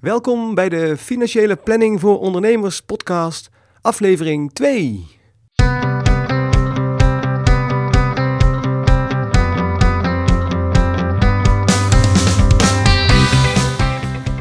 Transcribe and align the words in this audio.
Welkom 0.00 0.54
bij 0.54 0.68
de 0.68 0.96
Financiële 0.96 1.56
Planning 1.56 2.00
voor 2.00 2.20
Ondernemers 2.20 2.82
podcast, 2.82 3.50
aflevering 3.80 4.52
2. 4.52 5.06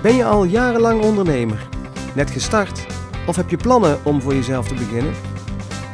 Ben 0.02 0.16
je 0.16 0.24
al 0.26 0.44
jarenlang 0.44 1.02
ondernemer? 1.02 1.68
Net 2.16 2.32
gestart? 2.32 2.86
Of 3.28 3.36
heb 3.36 3.50
je 3.50 3.58
plannen 3.58 4.06
om 4.06 4.22
voor 4.22 4.34
jezelf 4.34 4.68
te 4.68 4.74
beginnen? 4.74 5.14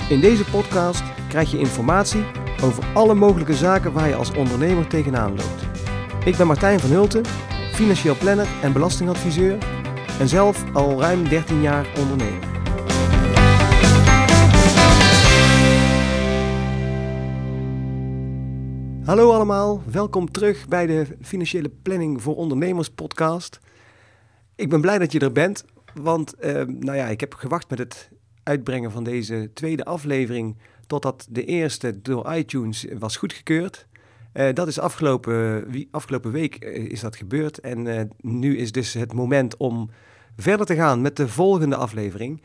In 0.10 0.20
deze 0.20 0.46
podcast 0.46 1.04
krijg 1.30 1.52
je 1.52 1.60
informatie 1.60 2.24
over 2.64 2.84
alle 2.94 3.14
mogelijke 3.14 3.54
zaken 3.54 3.94
waar 3.94 4.08
je 4.08 4.16
als 4.16 4.34
ondernemer 4.34 4.88
tegenaan 4.88 5.36
loopt. 5.36 5.64
Ik 6.26 6.38
ben 6.38 6.48
Martijn 6.48 6.80
van 6.80 6.90
Hulten, 6.90 7.24
financieel 7.72 8.16
planner 8.16 8.48
en 8.62 8.74
belastingadviseur 8.74 9.58
en 10.20 10.28
zelf 10.28 10.74
al 10.74 11.00
ruim 11.00 11.30
13 11.30 11.62
jaar 11.62 11.88
ondernemer. 12.00 12.50
Hallo 19.06 19.32
allemaal, 19.32 19.84
welkom 19.92 20.32
terug 20.32 20.68
bij 20.68 20.86
de 20.86 21.06
Financiële 21.22 21.70
Planning 21.82 22.22
voor 22.22 22.36
Ondernemers 22.36 22.90
podcast. 22.90 23.60
Ik 24.56 24.70
ben 24.70 24.82
blij 24.82 24.98
dat 24.98 25.12
je 25.12 25.20
er 25.20 25.32
bent, 25.32 25.66
want 25.94 26.34
uh, 26.40 26.54
nou 26.66 26.96
ja, 26.98 27.08
ik 27.08 27.20
heb 27.20 27.34
gewacht 27.34 27.70
met 27.70 27.80
het 27.80 28.10
uitbrengen 28.44 28.92
van 28.92 29.04
deze 29.04 29.50
tweede 29.54 29.86
aflevering 29.86 30.58
totdat 30.88 31.28
de 31.30 31.46
eerste 31.46 32.02
door 32.02 32.34
iTunes 32.36 32.86
was 33.00 33.18
goedgekeurd. 33.18 33.88
Uh, 34.34 34.54
dat 34.54 34.68
is 34.68 34.80
afgelopen, 34.80 35.66
afgelopen 35.92 36.32
week 36.32 36.66
uh, 36.66 36.76
is 36.76 37.00
dat 37.00 37.16
gebeurd 37.16 37.60
en 37.60 38.10
nu 38.22 38.58
is 38.58 38.72
dus 38.72 38.94
het 38.94 39.14
moment 39.14 39.58
om 39.58 39.90
verder 40.38 40.66
te 40.66 40.76
gaan 40.76 41.02
met 41.02 41.16
de 41.16 41.28
volgende 41.28 41.76
aflevering. 41.76 42.42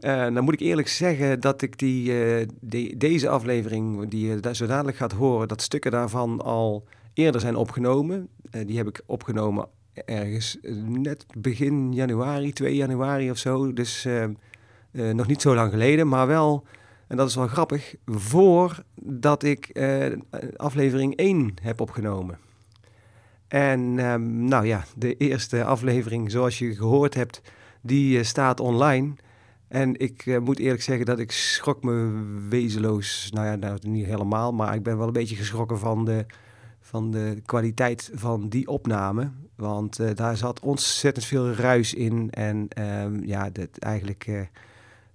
dan 0.00 0.44
moet 0.44 0.54
ik 0.54 0.60
eerlijk 0.60 0.88
zeggen 0.88 1.40
dat 1.40 1.62
ik 1.62 1.78
die, 1.78 2.12
die 2.60 2.96
deze 2.96 3.28
aflevering, 3.28 4.08
die 4.08 4.26
je 4.26 4.54
zo 4.54 4.66
dadelijk 4.66 4.96
gaat 4.96 5.12
horen, 5.12 5.48
dat 5.48 5.62
stukken 5.62 5.90
daarvan 5.90 6.40
al 6.40 6.84
eerder 7.14 7.40
zijn 7.40 7.56
opgenomen. 7.56 8.28
die 8.66 8.76
heb 8.76 8.88
ik 8.88 9.02
opgenomen 9.06 9.68
ergens 9.94 10.58
net 10.84 11.26
begin 11.38 11.92
januari, 11.92 12.52
2 12.52 12.74
januari 12.74 13.30
of 13.30 13.38
zo. 13.38 13.72
Dus 13.72 14.06
nog 14.92 15.26
niet 15.26 15.42
zo 15.42 15.54
lang 15.54 15.70
geleden, 15.70 16.08
maar 16.08 16.26
wel 16.26 16.64
en 17.12 17.18
dat 17.18 17.28
is 17.28 17.34
wel 17.34 17.46
grappig, 17.46 17.94
voordat 18.06 19.42
ik 19.42 19.70
uh, 19.72 20.06
aflevering 20.56 21.16
1 21.16 21.54
heb 21.62 21.80
opgenomen. 21.80 22.38
En 23.48 23.80
um, 23.80 24.44
nou 24.44 24.66
ja, 24.66 24.84
de 24.96 25.16
eerste 25.16 25.64
aflevering, 25.64 26.30
zoals 26.30 26.58
je 26.58 26.74
gehoord 26.74 27.14
hebt, 27.14 27.42
die 27.80 28.18
uh, 28.18 28.24
staat 28.24 28.60
online. 28.60 29.12
En 29.68 29.98
ik 30.00 30.26
uh, 30.26 30.38
moet 30.38 30.58
eerlijk 30.58 30.82
zeggen 30.82 31.06
dat 31.06 31.18
ik 31.18 31.32
schrok 31.32 31.82
me 31.82 32.24
wezenloos, 32.48 33.28
nou 33.32 33.46
ja, 33.46 33.56
nou, 33.56 33.78
niet 33.80 34.06
helemaal, 34.06 34.52
maar 34.52 34.74
ik 34.74 34.82
ben 34.82 34.98
wel 34.98 35.06
een 35.06 35.12
beetje 35.12 35.36
geschrokken 35.36 35.78
van 35.78 36.04
de, 36.04 36.26
van 36.80 37.10
de 37.10 37.42
kwaliteit 37.44 38.10
van 38.14 38.48
die 38.48 38.68
opname. 38.68 39.30
Want 39.56 40.16
daar 40.16 40.36
zat 40.36 40.60
ontzettend 40.60 41.26
veel 41.26 41.52
ruis 41.52 41.94
in 41.94 42.30
en 42.30 42.68
um, 42.78 43.24
ja, 43.24 43.50
dat 43.50 43.78
eigenlijk 43.78 44.48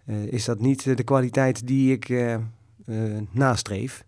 is 0.08 0.45
dat 0.45 0.59
niet 0.59 0.97
de 0.97 1.03
kwaliteit 1.03 1.67
die 1.67 1.91
ik 1.91 2.09
uh, 2.09 2.38
nastreef. 3.31 4.05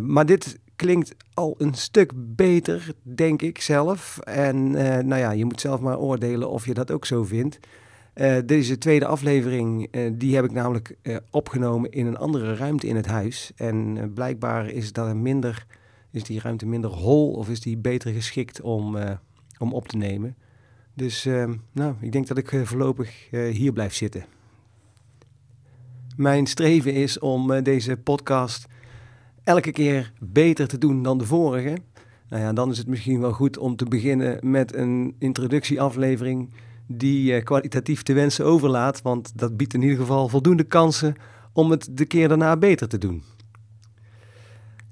maar 0.00 0.26
dit 0.26 0.58
klinkt 0.76 1.14
al 1.34 1.54
een 1.58 1.74
stuk 1.74 2.12
beter, 2.14 2.92
denk 3.02 3.42
ik 3.42 3.60
zelf. 3.60 4.18
En 4.18 4.70
nou 5.06 5.16
ja, 5.16 5.30
je 5.30 5.44
moet 5.44 5.60
zelf 5.60 5.80
maar 5.80 5.98
oordelen 5.98 6.50
of 6.50 6.66
je 6.66 6.74
dat 6.74 6.90
ook 6.90 7.06
zo 7.06 7.24
vindt. 7.24 7.58
deze 8.44 8.78
tweede 8.78 9.06
aflevering, 9.06 9.90
die 10.12 10.34
heb 10.34 10.44
ik 10.44 10.52
namelijk 10.52 10.96
opgenomen 11.30 11.90
in 11.90 12.06
een 12.06 12.16
andere 12.16 12.54
ruimte 12.54 12.86
in 12.86 12.96
het 12.96 13.06
huis. 13.06 13.52
En 13.56 14.10
blijkbaar 14.14 14.68
is, 14.68 14.92
dat 14.92 15.14
minder, 15.14 15.66
is 16.10 16.24
die 16.24 16.40
ruimte 16.40 16.66
minder 16.66 16.90
hol 16.90 17.32
of 17.32 17.48
is 17.48 17.60
die 17.60 17.76
beter 17.76 18.12
geschikt 18.12 18.60
om, 18.60 18.96
om 19.58 19.72
op 19.72 19.88
te 19.88 19.96
nemen. 19.96 20.36
Dus 20.94 21.28
nou, 21.72 21.94
ik 22.00 22.12
denk 22.12 22.26
dat 22.26 22.38
ik 22.38 22.60
voorlopig 22.64 23.30
hier 23.30 23.72
blijf 23.72 23.94
zitten. 23.94 24.24
Mijn 26.18 26.46
streven 26.46 26.94
is 26.94 27.18
om 27.18 27.50
uh, 27.50 27.62
deze 27.62 27.96
podcast 27.96 28.66
elke 29.44 29.72
keer 29.72 30.12
beter 30.20 30.68
te 30.68 30.78
doen 30.78 31.02
dan 31.02 31.18
de 31.18 31.26
vorige. 31.26 31.78
Nou 32.28 32.42
ja, 32.42 32.52
dan 32.52 32.70
is 32.70 32.78
het 32.78 32.86
misschien 32.86 33.20
wel 33.20 33.32
goed 33.32 33.58
om 33.58 33.76
te 33.76 33.84
beginnen 33.84 34.50
met 34.50 34.74
een 34.74 35.14
introductieaflevering 35.18 36.50
die 36.86 37.32
uh, 37.32 37.44
kwalitatief 37.44 38.02
te 38.02 38.12
wensen 38.12 38.44
overlaat, 38.44 39.02
want 39.02 39.38
dat 39.38 39.56
biedt 39.56 39.74
in 39.74 39.82
ieder 39.82 39.98
geval 39.98 40.28
voldoende 40.28 40.64
kansen 40.64 41.14
om 41.52 41.70
het 41.70 41.88
de 41.90 42.04
keer 42.04 42.28
daarna 42.28 42.56
beter 42.56 42.88
te 42.88 42.98
doen. 42.98 43.22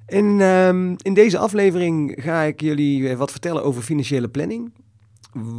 In, 0.07 0.41
um, 0.41 0.97
in 1.03 1.15
deze 1.15 1.39
aflevering 1.39 2.15
ga 2.19 2.43
ik 2.43 2.61
jullie 2.61 3.09
eh, 3.09 3.17
wat 3.17 3.31
vertellen 3.31 3.65
over 3.65 3.83
financiële 3.83 4.29
planning. 4.29 4.73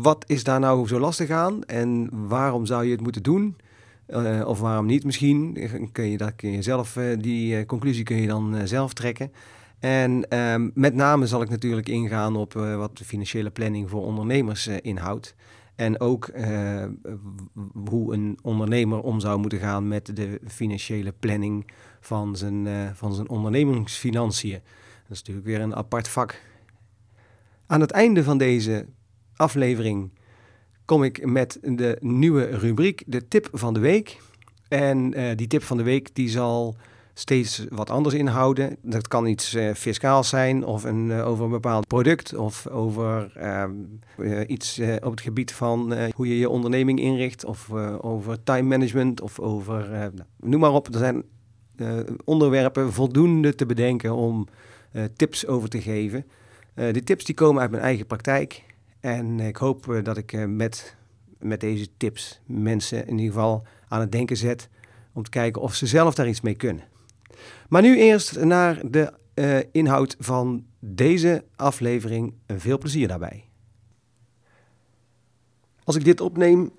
Wat 0.02 0.24
is 0.28 0.44
daar 0.44 0.60
nou 0.60 0.88
zo 0.88 1.00
lastig 1.00 1.30
aan 1.30 1.64
en 1.64 2.10
waarom 2.28 2.66
zou 2.66 2.86
je 2.86 2.92
het 2.92 3.02
moeten 3.02 3.24
doen? 3.24 3.56
Uh, 4.08 4.48
of 4.48 4.60
waarom 4.60 4.86
niet 4.86 5.04
misschien? 5.04 5.58
Kun 5.92 6.10
je, 6.10 6.18
dat 6.18 6.36
kun 6.36 6.52
je 6.52 6.62
zelf, 6.62 6.96
uh, 6.96 7.18
die 7.20 7.60
uh, 7.60 7.66
conclusie 7.66 8.04
kun 8.04 8.16
je 8.16 8.28
dan 8.28 8.68
zelf 8.68 8.94
trekken. 8.94 9.32
En 9.80 10.30
ehm, 10.30 10.70
met 10.74 10.94
name 10.94 11.28
zal 11.28 11.42
ik 11.42 11.50
natuurlijk 11.50 11.90
ingaan 11.90 12.36
op 12.36 12.54
wat 12.54 12.98
de 12.98 13.06
financiële 13.06 13.50
planning 13.50 13.90
voor 13.90 14.04
ondernemers 14.04 14.68
inhoudt. 14.68 15.36
En 15.76 16.00
ook 16.00 16.32
hoe 17.90 18.14
een 18.14 18.40
ondernemer 18.42 19.02
om 19.02 19.20
zou 19.20 19.40
moeten 19.40 19.60
gaan 19.60 19.88
met 19.88 20.16
de 20.16 20.40
financiële 20.48 21.14
planning 21.20 21.72
van 22.00 22.36
zijn, 22.36 22.68
van 22.96 23.14
zijn 23.14 23.30
ondernemingsfinanciën. 23.30 24.60
Dat 25.08 25.12
is 25.12 25.18
natuurlijk 25.18 25.46
weer 25.46 25.62
een 25.62 25.76
apart 25.76 26.08
vak. 26.08 26.42
Aan 27.66 27.82
het 27.82 27.92
einde 27.92 28.24
van 28.24 28.38
deze 28.38 28.86
aflevering 29.36 30.10
kom 30.88 31.04
ik 31.04 31.26
met 31.26 31.60
de 31.62 31.98
nieuwe 32.00 32.46
rubriek, 32.46 33.04
de 33.06 33.28
tip 33.28 33.50
van 33.52 33.74
de 33.74 33.80
week. 33.80 34.18
En 34.68 35.20
uh, 35.20 35.30
die 35.36 35.48
tip 35.48 35.64
van 35.64 35.78
de 35.78 35.84
week 35.84 36.16
die 36.16 36.30
zal 36.30 36.76
steeds 37.14 37.66
wat 37.70 37.90
anders 37.90 38.16
inhouden. 38.16 38.78
Dat 38.82 39.08
kan 39.08 39.26
iets 39.26 39.54
uh, 39.54 39.74
fiscaals 39.74 40.30
zijn 40.30 40.66
of 40.66 40.84
een, 40.84 41.06
uh, 41.06 41.28
over 41.28 41.46
een 41.46 41.52
bepaald 41.52 41.88
product 41.88 42.36
of 42.36 42.68
over 42.68 43.32
iets 44.48 44.80
op 45.04 45.12
het 45.12 45.22
gebied 45.22 45.52
van 45.54 45.94
hoe 46.16 46.28
je 46.28 46.38
je 46.38 46.50
onderneming 46.50 47.00
inricht 47.00 47.46
of 47.46 47.72
over 48.02 48.44
time 48.44 48.68
management 48.68 49.22
of 49.22 49.40
over, 49.40 49.90
nou, 49.90 50.12
noem 50.40 50.60
maar 50.60 50.74
op. 50.74 50.88
Er 50.88 51.00
zijn 51.00 51.24
onderwerpen 52.24 52.94
voldoende 52.94 53.56
te 53.56 53.66
bedenken 53.66 54.16
om 54.16 54.48
tips 55.16 55.48
over 55.48 55.70
te 55.70 55.82
geven. 55.82 56.26
die 56.74 57.04
tips 57.04 57.26
die 57.26 57.36
komen 57.36 57.62
uit 57.62 57.72
mijn 57.72 57.84
eigen 57.84 58.06
praktijk. 58.06 58.64
En 59.00 59.40
ik 59.40 59.58
hoop 59.58 59.94
eh, 59.94 60.04
dat 60.04 60.18
ik 60.18 60.34
eh, 60.34 60.46
met, 60.46 60.96
met 61.40 61.60
deze 61.60 61.88
tips 61.98 62.42
mensen 62.46 63.08
in 63.08 63.18
ieder 63.18 63.34
geval 63.34 63.68
aan 63.88 64.00
het 64.00 64.12
denken 64.12 64.38
zet 64.38 64.70
om 65.14 65.24
te 65.24 65.30
kijken 65.30 65.62
of 65.62 65.76
ze 65.76 65.88
zelf 65.88 66.16
daar 66.16 66.28
iets 66.28 66.42
mee 66.42 66.56
kunnen. 66.56 66.84
Maar 67.70 67.82
nu 67.82 67.98
eerst 67.98 68.44
naar 68.44 68.92
de 68.92 69.14
uh, 69.36 69.60
inhoud 69.72 70.16
van 70.20 70.66
deze 70.80 71.44
aflevering. 71.56 72.34
Veel 72.48 72.78
plezier 72.78 73.08
daarbij. 73.08 73.46
Als 75.84 75.96
ik 75.96 76.06
dit 76.06 76.22
opneem, 76.22 76.72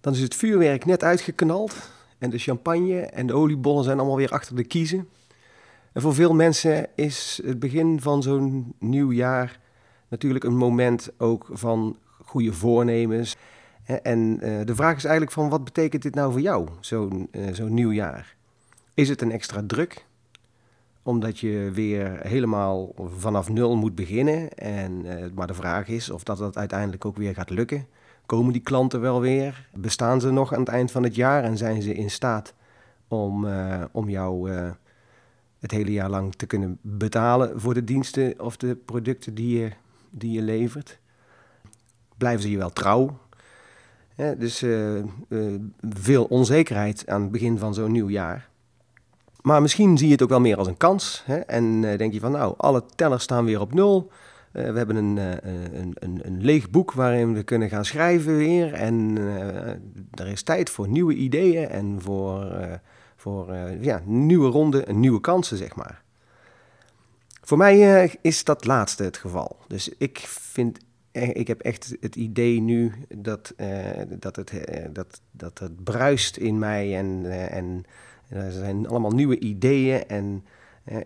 dan 0.00 0.12
is 0.12 0.20
het 0.20 0.34
vuurwerk 0.34 0.84
net 0.84 1.02
uitgeknald 1.02 1.90
en 2.18 2.30
de 2.30 2.38
champagne 2.38 3.00
en 3.00 3.26
de 3.26 3.34
oliebollen 3.34 3.84
zijn 3.84 3.98
allemaal 3.98 4.16
weer 4.16 4.30
achter 4.30 4.56
de 4.56 4.64
kiezen. 4.64 5.08
En 5.92 6.02
voor 6.02 6.14
veel 6.14 6.34
mensen 6.34 6.88
is 6.94 7.40
het 7.44 7.58
begin 7.58 8.00
van 8.00 8.22
zo'n 8.22 8.74
nieuw 8.78 9.12
jaar 9.12 9.60
natuurlijk 10.08 10.44
een 10.44 10.56
moment 10.56 11.10
ook 11.18 11.48
van 11.52 11.96
goede 12.24 12.52
voornemens. 12.52 13.36
En 14.02 14.18
uh, 14.18 14.60
de 14.64 14.74
vraag 14.74 14.96
is 14.96 15.04
eigenlijk 15.04 15.32
van 15.32 15.48
wat 15.48 15.64
betekent 15.64 16.02
dit 16.02 16.14
nou 16.14 16.32
voor 16.32 16.40
jou, 16.40 16.68
zo'n 16.80 17.28
uh, 17.30 17.46
zo'n 17.52 17.74
nieuw 17.74 17.92
jaar? 17.92 18.36
Is 18.94 19.08
het 19.08 19.22
een 19.22 19.32
extra 19.32 19.62
druk? 19.66 20.06
Omdat 21.02 21.38
je 21.38 21.70
weer 21.72 22.18
helemaal 22.22 22.94
vanaf 23.16 23.48
nul 23.48 23.76
moet 23.76 23.94
beginnen. 23.94 24.52
En, 24.52 25.04
uh, 25.04 25.24
maar 25.34 25.46
de 25.46 25.54
vraag 25.54 25.88
is 25.88 26.10
of 26.10 26.22
dat, 26.22 26.38
dat 26.38 26.56
uiteindelijk 26.56 27.04
ook 27.04 27.16
weer 27.16 27.34
gaat 27.34 27.50
lukken. 27.50 27.86
Komen 28.26 28.52
die 28.52 28.62
klanten 28.62 29.00
wel 29.00 29.20
weer? 29.20 29.68
Bestaan 29.74 30.20
ze 30.20 30.30
nog 30.30 30.54
aan 30.54 30.60
het 30.60 30.68
eind 30.68 30.90
van 30.90 31.02
het 31.02 31.14
jaar 31.14 31.44
en 31.44 31.56
zijn 31.56 31.82
ze 31.82 31.94
in 31.94 32.10
staat 32.10 32.54
om, 33.08 33.46
om 33.92 34.08
jou 34.08 34.50
het 35.58 35.70
hele 35.70 35.92
jaar 35.92 36.10
lang 36.10 36.34
te 36.34 36.46
kunnen 36.46 36.78
betalen 36.80 37.60
voor 37.60 37.74
de 37.74 37.84
diensten 37.84 38.40
of 38.40 38.56
de 38.56 38.76
producten 38.84 39.34
die 39.34 39.58
je 39.58 39.70
die 40.18 40.32
je 40.32 40.42
levert? 40.42 40.98
Blijven 42.16 42.42
ze 42.42 42.50
je 42.50 42.56
wel 42.56 42.72
trouw? 42.72 43.18
dus 44.16 44.62
uh, 44.62 44.96
uh, 45.28 45.54
veel 45.88 46.24
onzekerheid 46.24 47.08
aan 47.08 47.22
het 47.22 47.30
begin 47.30 47.58
van 47.58 47.74
zo'n 47.74 47.92
nieuw 47.92 48.08
jaar. 48.08 48.48
Maar 49.40 49.62
misschien 49.62 49.98
zie 49.98 50.06
je 50.06 50.12
het 50.12 50.22
ook 50.22 50.28
wel 50.28 50.40
meer 50.40 50.56
als 50.56 50.66
een 50.66 50.76
kans. 50.76 51.22
Hè? 51.26 51.36
En 51.36 51.64
uh, 51.82 51.98
denk 51.98 52.12
je 52.12 52.20
van, 52.20 52.32
nou, 52.32 52.54
alle 52.56 52.84
tellers 52.94 53.22
staan 53.22 53.44
weer 53.44 53.60
op 53.60 53.74
nul. 53.74 54.10
we 54.52 54.60
hebben 54.60 54.96
een, 54.96 55.16
een, 55.16 55.94
een, 55.94 56.20
een, 56.22 56.40
leeg 56.40 56.70
boek 56.70 56.92
waarin 56.92 57.34
we 57.34 57.42
kunnen 57.42 57.68
gaan 57.68 57.84
schrijven 57.84 58.36
weer. 58.36 58.72
En 58.72 59.16
er 60.10 60.26
is 60.26 60.42
tijd 60.42 60.70
voor 60.70 60.88
nieuwe 60.88 61.14
ideeën 61.14 61.68
en 61.68 62.00
voor, 62.00 62.56
voor 63.16 63.54
ja, 63.80 64.02
nieuwe 64.04 64.50
ronden 64.50 64.86
en 64.86 65.00
nieuwe 65.00 65.20
kansen, 65.20 65.56
zeg 65.56 65.74
maar. 65.74 66.04
Voor 67.46 67.58
mij 67.58 68.18
is 68.20 68.44
dat 68.44 68.64
laatste 68.64 69.02
het 69.02 69.16
geval. 69.16 69.56
Dus 69.68 69.88
ik 69.98 70.18
vind 70.28 70.78
ik 71.12 71.46
heb 71.46 71.60
echt 71.60 71.96
het 72.00 72.16
idee 72.16 72.60
nu 72.60 72.92
dat, 73.08 73.54
dat, 74.08 74.36
het, 74.36 74.52
dat, 74.92 75.20
dat 75.30 75.58
het 75.58 75.84
bruist 75.84 76.36
in 76.36 76.58
mij 76.58 76.96
en, 76.96 77.24
en 77.50 77.84
er 78.28 78.52
zijn 78.52 78.88
allemaal 78.88 79.10
nieuwe 79.10 79.38
ideeën 79.38 80.06
en 80.06 80.44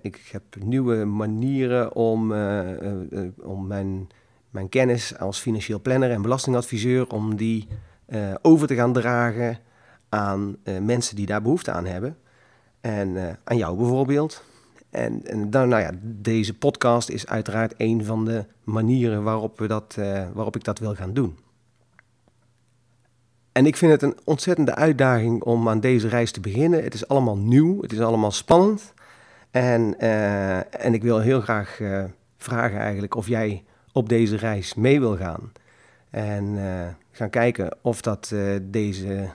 ik 0.00 0.28
heb 0.32 0.42
nieuwe 0.64 1.04
manieren 1.04 1.94
om, 1.94 2.32
eh, 2.32 2.70
eh, 2.70 3.12
eh, 3.12 3.28
om 3.42 3.66
mijn, 3.66 4.08
mijn 4.50 4.68
kennis 4.68 5.18
als 5.18 5.38
financieel 5.38 5.80
planner 5.80 6.10
en 6.10 6.22
belastingadviseur, 6.22 7.08
om 7.08 7.36
die 7.36 7.68
over 8.42 8.66
te 8.66 8.74
gaan 8.74 8.92
dragen 8.92 9.58
aan 10.08 10.56
mensen 10.80 11.16
die 11.16 11.26
daar 11.26 11.42
behoefte 11.42 11.72
aan 11.72 11.86
hebben. 11.86 12.16
En 12.80 13.38
aan 13.44 13.56
jou 13.56 13.76
bijvoorbeeld. 13.76 14.44
En, 14.90 15.26
en 15.26 15.50
dan, 15.50 15.68
nou 15.68 15.82
ja, 15.82 15.90
deze 16.02 16.58
podcast 16.58 17.08
is 17.08 17.26
uiteraard 17.26 17.74
een 17.76 18.04
van 18.04 18.24
de 18.24 18.44
manieren 18.64 19.22
waarop, 19.22 19.58
we 19.58 19.66
dat, 19.66 19.98
waarop 20.32 20.56
ik 20.56 20.64
dat 20.64 20.78
wil 20.78 20.94
gaan 20.94 21.12
doen. 21.12 21.38
En 23.52 23.66
ik 23.66 23.76
vind 23.76 23.92
het 23.92 24.02
een 24.02 24.18
ontzettende 24.24 24.74
uitdaging 24.74 25.42
om 25.42 25.68
aan 25.68 25.80
deze 25.80 26.08
reis 26.08 26.32
te 26.32 26.40
beginnen. 26.40 26.82
Het 26.82 26.94
is 26.94 27.08
allemaal 27.08 27.36
nieuw, 27.36 27.82
het 27.82 27.92
is 27.92 28.00
allemaal 28.00 28.30
spannend. 28.30 28.94
En, 29.50 29.94
uh, 30.00 30.84
en 30.84 30.94
ik 30.94 31.02
wil 31.02 31.20
heel 31.20 31.40
graag 31.40 31.80
uh, 31.80 32.04
vragen 32.36 32.78
eigenlijk 32.78 33.14
of 33.14 33.28
jij 33.28 33.64
op 33.92 34.08
deze 34.08 34.36
reis 34.36 34.74
mee 34.74 35.00
wil 35.00 35.16
gaan. 35.16 35.52
En 36.10 36.58
gaan 37.10 37.30
kijken 37.30 37.76
of 37.82 38.00
dat 38.02 38.34
deze, 38.62 39.28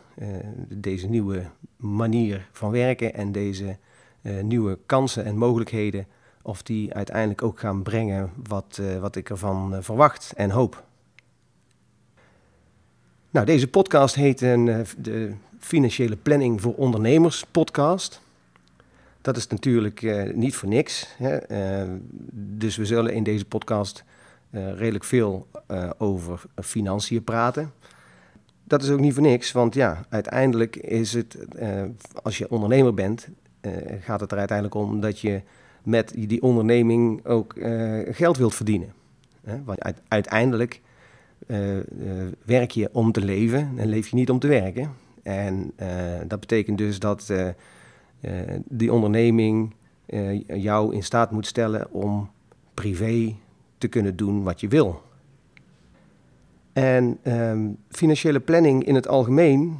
deze 0.68 1.08
nieuwe 1.08 1.44
manier 1.78 2.50
van 2.52 2.72
werken 2.72 3.14
en 3.14 3.32
deze 3.32 3.78
nieuwe 4.42 4.78
kansen 4.86 5.26
en 5.26 5.38
mogelijkheden, 5.38 6.08
of 6.42 6.64
die 6.64 6.94
uiteindelijk 6.94 7.42
ook 7.42 7.60
gaan 7.60 7.84
brengen 7.84 8.32
wat, 8.48 8.82
wat 9.00 9.16
ik 9.16 9.30
ervan 9.30 9.84
verwacht 9.84 10.34
en 10.36 10.50
hoop. 10.50 10.84
Nou, 13.30 13.46
deze 13.46 13.68
podcast 13.68 14.16
heet 14.16 14.42
een, 14.42 14.86
de 14.98 15.34
Financiële 15.60 16.16
Planning 16.16 16.62
voor 16.62 16.76
Ondernemers 16.76 17.46
podcast. 17.52 18.22
Dat 19.22 19.38
is 19.38 19.48
natuurlijk 19.48 20.02
niet 20.36 20.56
voor 20.56 20.70
niks. 20.70 21.08
Hè. 21.18 21.38
Dus 22.34 22.76
we 22.76 22.86
zullen 22.86 23.14
in 23.14 23.24
deze 23.24 23.46
podcast 23.46 24.04
redelijk 24.52 25.04
veel 25.04 25.48
over 25.98 26.44
financiën 26.56 27.24
praten. 27.24 27.72
Dat 28.64 28.84
is 28.84 28.90
ook 28.90 29.00
niet 29.00 29.14
voor 29.14 29.24
niks, 29.24 29.52
want 29.52 29.74
ja, 29.74 30.06
uiteindelijk 30.10 30.76
is 30.76 31.14
het, 31.14 31.38
als 32.24 32.38
je 32.38 32.50
ondernemer 32.50 32.94
bent, 32.94 33.28
gaat 34.00 34.20
het 34.20 34.32
er 34.32 34.38
uiteindelijk 34.38 34.78
om 34.78 35.00
dat 35.00 35.20
je 35.20 35.42
met 35.84 36.14
die 36.18 36.42
onderneming 36.42 37.26
ook 37.26 37.54
geld 38.10 38.38
wilt 38.38 38.56
verdienen. 38.56 38.94
Want 39.64 39.80
uiteindelijk 40.08 40.82
werk 42.46 42.72
je 42.72 42.90
om 42.92 43.12
te 43.12 43.26
leven 43.26 43.72
en 43.76 43.88
leef 43.88 44.08
je 44.08 44.16
niet 44.16 44.30
om 44.30 44.40
te 44.40 44.48
werken. 44.48 44.92
En 45.24 45.72
dat 46.28 46.40
betekent 46.40 46.78
dus 46.78 47.00
dat 47.00 47.34
die 48.64 48.94
onderneming 48.94 49.74
jou 50.48 50.94
in 50.94 51.04
staat 51.04 51.32
moet 51.32 51.48
stellen 51.48 51.92
om 51.92 52.30
privé 52.74 53.36
te 53.78 53.88
kunnen 53.88 54.16
doen 54.16 54.44
wat 54.44 54.60
je 54.60 54.68
wil. 54.68 55.02
En 56.74 57.18
um, 57.24 57.78
financiële 57.90 58.40
planning 58.40 58.84
in 58.84 58.96
het 58.96 59.08
algemeen 59.08 59.80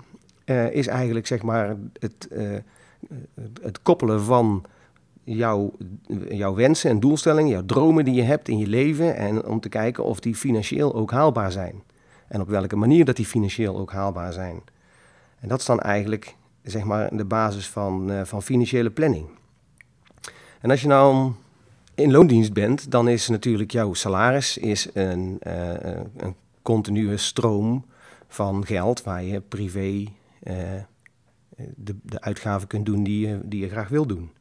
is 0.72 0.88
eigenlijk 0.88 1.28
zeg 1.28 1.42
maar 1.42 1.76
het, 2.00 2.28
het 3.62 3.82
koppelen 3.82 4.24
van 4.24 4.64
jouw, 5.24 5.74
jouw 6.30 6.56
wensen 6.56 6.90
en 6.90 7.00
doelstellingen, 7.00 7.52
jouw 7.52 7.66
dromen 7.66 8.06
die 8.06 8.14
je 8.14 8.22
hebt 8.22 8.48
in 8.48 8.58
je 8.58 8.68
leven 8.68 9.16
en 9.16 9.46
om 9.46 9.60
te 9.60 9.70
kijken 9.70 10.04
of 10.04 10.20
die 10.20 10.36
financieel 10.36 10.96
ook 10.96 11.12
haalbaar 11.12 11.52
zijn. 11.52 11.84
En 12.28 12.42
op 12.42 12.48
welke 12.48 12.76
manier 12.76 13.06
dat 13.06 13.16
die 13.16 13.26
financieel 13.26 13.78
ook 13.78 13.92
haalbaar 13.92 14.34
zijn. 14.34 14.62
En 15.40 15.48
dat 15.48 15.60
is 15.60 15.66
dan 15.66 15.80
eigenlijk 15.80 16.36
zeg 16.64 16.84
maar 16.84 17.16
de 17.18 17.26
basis 17.26 17.70
van, 17.70 18.12
uh, 18.12 18.22
van 18.24 18.44
financiële 18.44 18.90
planning. 18.90 19.28
En 20.62 20.72
als 20.72 20.82
je 20.82 20.88
nou 20.88 21.32
in 21.96 22.12
loondienst 22.12 22.54
bent, 22.54 22.92
dan 22.92 23.08
is 23.08 23.28
natuurlijk 23.28 23.72
jouw 23.72 23.94
salaris 23.94 24.58
is 24.58 24.90
een, 24.94 25.40
uh, 25.48 25.74
een 26.18 26.36
continue 26.62 27.18
stroom 27.18 27.86
van 28.28 28.66
geld 28.66 29.04
waar 29.04 29.24
je 29.24 29.42
privé 29.42 30.04
uh, 30.44 30.54
de, 31.76 31.96
de 32.04 32.22
uitgaven 32.22 32.68
kunt 32.68 32.86
doen 32.86 33.04
die 33.04 33.28
je, 33.28 33.40
die 33.44 33.60
je 33.60 33.70
graag 33.70 33.88
wil 33.88 34.06
doen. 34.06 34.32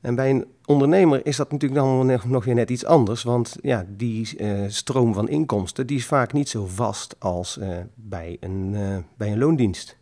En 0.00 0.14
bij 0.14 0.30
een 0.30 0.46
ondernemer 0.64 1.26
is 1.26 1.36
dat 1.36 1.52
natuurlijk 1.52 1.80
dan 1.80 2.20
nog 2.30 2.44
weer 2.44 2.54
net 2.54 2.70
iets 2.70 2.84
anders, 2.84 3.22
want 3.22 3.56
ja, 3.62 3.86
die 3.96 4.38
uh, 4.38 4.64
stroom 4.68 5.14
van 5.14 5.28
inkomsten 5.28 5.86
die 5.86 5.96
is 5.96 6.06
vaak 6.06 6.32
niet 6.32 6.48
zo 6.48 6.66
vast 6.66 7.16
als 7.18 7.58
uh, 7.58 7.76
bij, 7.94 8.36
een, 8.40 8.76
bij 9.16 9.32
een 9.32 9.38
loondienst. 9.38 9.96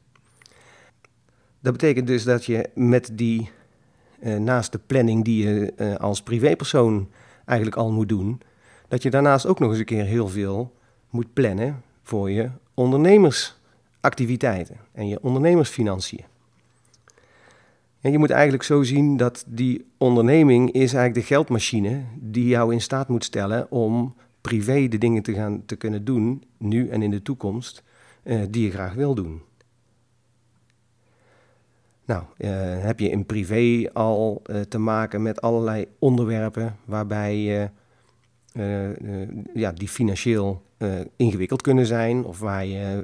Dat 1.60 1.72
betekent 1.72 2.06
dus 2.06 2.24
dat 2.24 2.44
je 2.44 2.70
met 2.74 3.10
die, 3.12 3.50
naast 4.38 4.72
de 4.72 4.80
planning 4.86 5.24
die 5.24 5.48
je 5.48 5.72
als 5.98 6.22
privépersoon 6.22 7.08
eigenlijk 7.44 7.78
al 7.78 7.92
moet 7.92 8.08
doen, 8.08 8.40
dat 8.88 9.02
je 9.02 9.10
daarnaast 9.10 9.46
ook 9.46 9.58
nog 9.58 9.70
eens 9.70 9.78
een 9.78 9.84
keer 9.84 10.04
heel 10.04 10.28
veel 10.28 10.72
moet 11.10 11.32
plannen 11.32 11.82
voor 12.02 12.30
je 12.30 12.50
ondernemersactiviteiten 14.06 14.76
en 14.92 15.08
je 15.08 15.22
ondernemersfinanciën. 15.22 16.24
En 18.00 18.12
je 18.12 18.18
moet 18.18 18.30
eigenlijk 18.30 18.62
zo 18.62 18.82
zien 18.82 19.16
dat 19.16 19.44
die 19.46 19.86
onderneming 19.98 20.72
is 20.72 20.94
eigenlijk 20.94 21.14
de 21.14 21.34
geldmachine 21.34 22.04
die 22.14 22.46
jou 22.46 22.72
in 22.72 22.80
staat 22.80 23.08
moet 23.08 23.24
stellen 23.24 23.70
om 23.70 24.14
privé 24.40 24.88
de 24.88 24.98
dingen 24.98 25.22
te, 25.22 25.32
gaan, 25.32 25.62
te 25.66 25.76
kunnen 25.76 26.04
doen, 26.04 26.44
nu 26.58 26.88
en 26.88 27.02
in 27.02 27.10
de 27.10 27.22
toekomst, 27.22 27.82
uh, 28.22 28.42
die 28.50 28.64
je 28.64 28.70
graag 28.70 28.94
wil 28.94 29.14
doen. 29.14 29.42
Nou, 32.04 32.22
uh, 32.38 32.50
heb 32.82 33.00
je 33.00 33.10
in 33.10 33.26
privé 33.26 33.90
al 33.92 34.42
uh, 34.46 34.60
te 34.60 34.78
maken 34.78 35.22
met 35.22 35.40
allerlei 35.40 35.86
onderwerpen 35.98 36.76
waarbij 36.84 37.70
ja, 39.54 39.72
die 39.72 39.88
financieel 39.88 40.65
ingewikkeld 41.16 41.62
kunnen 41.62 41.86
zijn, 41.86 42.24
of 42.24 42.38
waar 42.38 42.66
je 42.66 43.02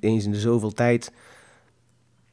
eens 0.00 0.24
in 0.24 0.30
de 0.30 0.40
zoveel 0.40 0.72
tijd 0.72 1.12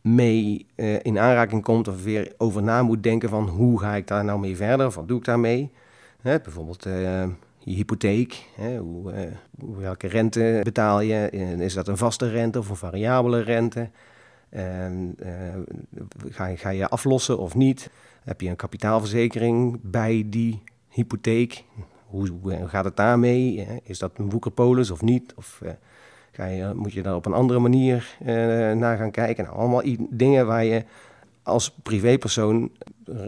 mee 0.01 0.65
in 1.01 1.19
aanraking 1.19 1.63
komt 1.63 1.87
of 1.87 2.03
weer 2.03 2.33
over 2.37 2.63
na 2.63 2.83
moet 2.83 3.03
denken 3.03 3.29
van 3.29 3.47
hoe 3.47 3.79
ga 3.79 3.95
ik 3.95 4.07
daar 4.07 4.23
nou 4.23 4.39
mee 4.39 4.55
verder, 4.55 4.87
of 4.87 4.95
wat 4.95 5.07
doe 5.07 5.17
ik 5.17 5.25
daarmee. 5.25 5.71
Hè, 6.21 6.39
bijvoorbeeld 6.39 6.83
je 6.83 7.73
hypotheek, 7.73 8.45
hè, 8.55 8.77
hoe, 8.77 9.13
welke 9.77 10.07
rente 10.07 10.59
betaal 10.63 10.99
je, 11.01 11.29
is 11.59 11.73
dat 11.73 11.87
een 11.87 11.97
vaste 11.97 12.29
rente 12.29 12.59
of 12.59 12.69
een 12.69 12.75
variabele 12.75 13.39
rente? 13.39 13.89
En, 14.49 15.15
ga, 16.29 16.55
ga, 16.55 16.69
je 16.69 16.89
aflossen 16.89 17.37
of 17.39 17.55
niet? 17.55 17.89
Heb 18.23 18.41
je 18.41 18.49
een 18.49 18.55
kapitaalverzekering 18.55 19.79
bij 19.81 20.23
die 20.27 20.63
hypotheek? 20.89 21.63
Hoe, 22.15 22.29
hoe 22.41 22.67
gaat 22.67 22.85
het 22.85 22.95
daarmee? 22.95 23.67
Is 23.83 23.99
dat 23.99 24.11
een 24.15 24.29
woekerpolis 24.29 24.91
of 24.91 25.01
niet? 25.01 25.33
Of 25.35 25.59
uh, 25.63 25.69
ga 26.31 26.45
je, 26.45 26.73
moet 26.75 26.93
je 26.93 27.01
daar 27.01 27.15
op 27.15 27.25
een 27.25 27.33
andere 27.33 27.59
manier 27.59 28.17
uh, 28.21 28.27
naar 28.71 28.97
gaan 28.97 29.11
kijken? 29.11 29.43
Nou, 29.43 29.57
allemaal 29.57 29.81
dingen 30.09 30.45
waar 30.45 30.63
je 30.63 30.83
als 31.43 31.71
privépersoon 31.71 32.71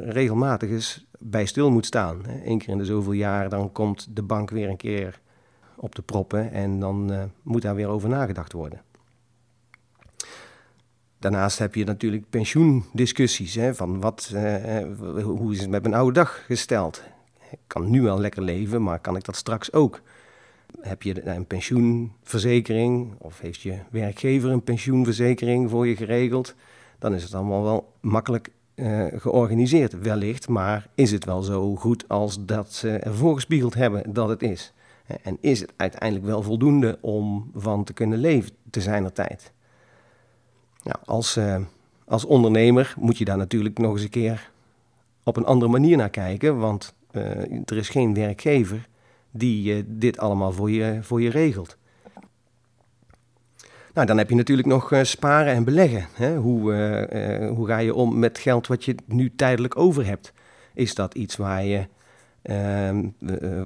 regelmatig 0.05 0.69
eens 0.69 1.05
bij 1.19 1.45
stil 1.45 1.71
moet 1.71 1.85
staan. 1.85 2.21
Eén 2.45 2.57
keer 2.57 2.69
in 2.69 2.77
de 2.77 2.85
zoveel 2.85 3.11
jaar, 3.11 3.49
dan 3.49 3.71
komt 3.71 4.07
de 4.15 4.23
bank 4.23 4.49
weer 4.49 4.69
een 4.69 4.77
keer 4.77 5.19
op 5.75 5.95
de 5.95 6.01
proppen 6.01 6.51
en 6.51 6.79
dan 6.79 7.29
moet 7.41 7.61
daar 7.61 7.75
weer 7.75 7.87
over 7.87 8.09
nagedacht 8.09 8.53
worden. 8.53 8.81
Daarnaast 11.19 11.59
heb 11.59 11.75
je 11.75 11.83
natuurlijk 11.83 12.29
pensioendiscussies. 12.29 13.55
Hè, 13.55 13.75
van 13.75 14.01
wat, 14.01 14.33
hoe 15.23 15.53
is 15.53 15.59
het 15.59 15.69
met 15.69 15.81
mijn 15.81 15.93
oude 15.93 16.13
dag 16.13 16.45
gesteld? 16.45 17.03
Ik 17.51 17.59
kan 17.67 17.89
nu 17.89 18.01
wel 18.01 18.19
lekker 18.19 18.41
leven, 18.41 18.83
maar 18.83 18.99
kan 18.99 19.15
ik 19.15 19.23
dat 19.23 19.35
straks 19.35 19.73
ook? 19.73 20.01
Heb 20.81 21.01
je 21.01 21.27
een 21.27 21.45
pensioenverzekering 21.45 23.13
of 23.17 23.39
heeft 23.39 23.61
je 23.61 23.77
werkgever 23.89 24.51
een 24.51 24.63
pensioenverzekering 24.63 25.69
voor 25.69 25.87
je 25.87 25.95
geregeld? 25.95 26.55
Dan 26.99 27.13
is 27.13 27.23
het 27.23 27.33
allemaal 27.33 27.63
wel 27.63 27.93
makkelijk 28.01 28.51
uh, 28.75 29.05
georganiseerd, 29.15 29.99
wellicht. 29.99 30.47
Maar 30.47 30.87
is 30.95 31.11
het 31.11 31.25
wel 31.25 31.41
zo 31.41 31.75
goed 31.75 32.07
als 32.07 32.45
dat 32.45 32.73
ze 32.73 32.89
ervoor 32.89 33.33
gespiegeld 33.33 33.73
hebben 33.73 34.13
dat 34.13 34.29
het 34.29 34.41
is? 34.41 34.73
En 35.21 35.37
is 35.41 35.59
het 35.59 35.73
uiteindelijk 35.77 36.25
wel 36.25 36.41
voldoende 36.41 36.97
om 37.01 37.51
van 37.55 37.83
te 37.83 37.93
kunnen 37.93 38.19
leven 38.19 38.51
te 38.69 38.81
zijner 38.81 39.13
tijd? 39.13 39.51
Nou, 40.83 40.97
als, 41.05 41.37
uh, 41.37 41.57
als 42.05 42.25
ondernemer 42.25 42.93
moet 42.97 43.17
je 43.17 43.25
daar 43.25 43.37
natuurlijk 43.37 43.77
nog 43.77 43.93
eens 43.93 44.03
een 44.03 44.09
keer 44.09 44.51
op 45.23 45.37
een 45.37 45.45
andere 45.45 45.71
manier 45.71 45.97
naar 45.97 46.09
kijken. 46.09 46.57
Want 46.57 46.93
er 47.65 47.77
is 47.77 47.89
geen 47.89 48.13
werkgever 48.13 48.87
die 49.31 49.85
dit 49.87 50.17
allemaal 50.17 50.51
voor 50.51 50.71
je, 50.71 50.99
voor 51.01 51.21
je 51.21 51.29
regelt. 51.29 51.77
Nou, 53.93 54.07
dan 54.07 54.17
heb 54.17 54.29
je 54.29 54.35
natuurlijk 54.35 54.67
nog 54.67 54.91
sparen 55.01 55.53
en 55.53 55.63
beleggen. 55.63 56.07
Hè? 56.13 56.35
Hoe, 56.35 56.61
hoe 57.55 57.67
ga 57.67 57.77
je 57.77 57.93
om 57.93 58.19
met 58.19 58.37
geld 58.37 58.67
wat 58.67 58.85
je 58.85 58.95
nu 59.05 59.35
tijdelijk 59.35 59.77
over 59.77 60.05
hebt? 60.05 60.33
Is 60.73 60.95
dat 60.95 61.13
iets 61.13 61.35
waar 61.35 61.63
je 61.63 61.87
Ehm, 62.47 63.05
eh, 63.25 63.61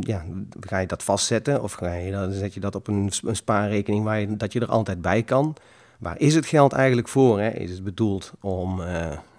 ja, 0.00 0.24
ga 0.60 0.78
je 0.78 0.86
dat 0.86 1.02
vastzetten 1.02 1.62
of 1.62 1.72
ga 1.72 1.92
je, 1.92 2.10
dan 2.10 2.32
zet 2.32 2.54
je 2.54 2.60
dat 2.60 2.74
op 2.74 2.88
een, 2.88 3.10
een 3.24 3.36
spaarrekening 3.36 4.04
waar 4.04 4.20
je, 4.20 4.36
dat 4.36 4.52
je 4.52 4.60
er 4.60 4.68
altijd 4.68 5.00
bij 5.00 5.22
kan? 5.22 5.56
Waar 5.98 6.18
is 6.18 6.34
het 6.34 6.46
geld 6.46 6.72
eigenlijk 6.72 7.08
voor? 7.08 7.40
Hè? 7.40 7.48
Is 7.48 7.70
het 7.70 7.84
bedoeld 7.84 8.32
om 8.40 8.80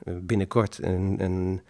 binnenkort 0.05 0.79
een, 0.83 1.15
een, 1.19 1.61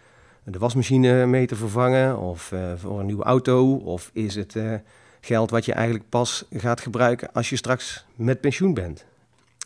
de 0.50 0.58
wasmachine 0.58 1.26
mee 1.26 1.46
te 1.46 1.56
vervangen 1.56 2.18
of 2.18 2.52
uh, 2.52 2.72
voor 2.76 3.00
een 3.00 3.06
nieuwe 3.06 3.24
auto? 3.24 3.74
Of 3.74 4.10
is 4.12 4.34
het 4.34 4.56
geld 5.20 5.50
wat 5.50 5.64
je 5.64 5.72
eigenlijk 5.72 6.08
pas 6.08 6.44
gaat 6.50 6.80
gebruiken 6.80 7.32
als 7.32 7.50
je 7.50 7.56
straks 7.56 8.06
met 8.14 8.40
pensioen 8.40 8.74
bent? 8.74 9.04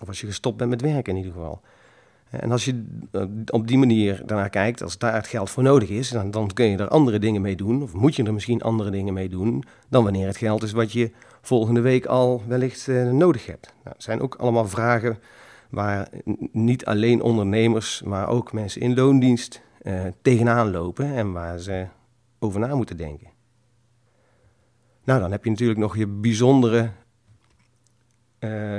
Of 0.00 0.08
als 0.08 0.20
je 0.20 0.26
gestopt 0.26 0.56
bent 0.56 0.70
met 0.70 0.80
werken 0.80 1.12
in 1.12 1.18
ieder 1.18 1.32
geval. 1.32 1.60
En 2.30 2.50
als 2.50 2.64
je 2.64 2.84
eh, 3.10 3.22
op 3.46 3.68
die 3.68 3.78
manier 3.78 4.22
daarnaar 4.26 4.50
kijkt, 4.50 4.82
als 4.82 4.98
daar 4.98 5.14
het 5.14 5.26
geld 5.26 5.50
voor 5.50 5.62
nodig 5.62 5.88
is, 5.88 6.08
dan, 6.08 6.30
dan 6.30 6.52
kun 6.52 6.66
je 6.66 6.76
er 6.76 6.88
andere 6.88 7.18
dingen 7.18 7.42
mee 7.42 7.56
doen. 7.56 7.82
Of 7.82 7.92
moet 7.92 8.16
je 8.16 8.22
er 8.22 8.32
misschien 8.32 8.62
andere 8.62 8.90
dingen 8.90 9.14
mee 9.14 9.28
doen 9.28 9.64
dan 9.88 10.04
wanneer 10.04 10.26
het 10.26 10.36
geld 10.36 10.62
is 10.62 10.72
wat 10.72 10.92
je 10.92 11.10
volgende 11.40 11.80
week 11.80 12.06
al 12.06 12.42
wellicht 12.46 12.86
nodig 13.12 13.46
hebt. 13.46 13.74
Nou, 13.84 13.96
zijn 13.98 14.20
ook 14.20 14.34
allemaal 14.34 14.68
vragen 14.68 15.18
waar 15.68 16.08
niet 16.52 16.84
alleen 16.84 17.22
ondernemers, 17.22 18.02
maar 18.04 18.28
ook 18.28 18.52
mensen 18.52 18.80
in 18.80 18.94
loondienst 18.94 19.60
uh, 19.82 20.02
tegenaan 20.22 20.70
lopen 20.70 21.14
en 21.14 21.32
waar 21.32 21.58
ze 21.58 21.86
over 22.38 22.60
na 22.60 22.74
moeten 22.74 22.96
denken. 22.96 23.28
Nou, 25.04 25.20
dan 25.20 25.30
heb 25.30 25.44
je 25.44 25.50
natuurlijk 25.50 25.78
nog 25.78 25.96
je 25.96 26.06
bijzondere 26.06 26.90
uh, 28.40 28.78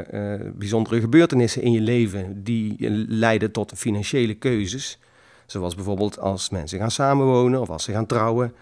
bijzondere 0.53 0.99
gebeurtenissen 0.99 1.61
in 1.61 1.71
je 1.71 1.81
leven 1.81 2.43
die 2.43 2.89
leiden 3.07 3.51
tot 3.51 3.71
financiële 3.75 4.33
keuzes. 4.33 4.99
Zoals 5.45 5.75
bijvoorbeeld 5.75 6.19
als 6.19 6.49
mensen 6.49 6.79
gaan 6.79 6.91
samenwonen 6.91 7.61
of 7.61 7.69
als 7.69 7.83
ze 7.83 7.91
gaan 7.91 8.05
trouwen 8.05 8.53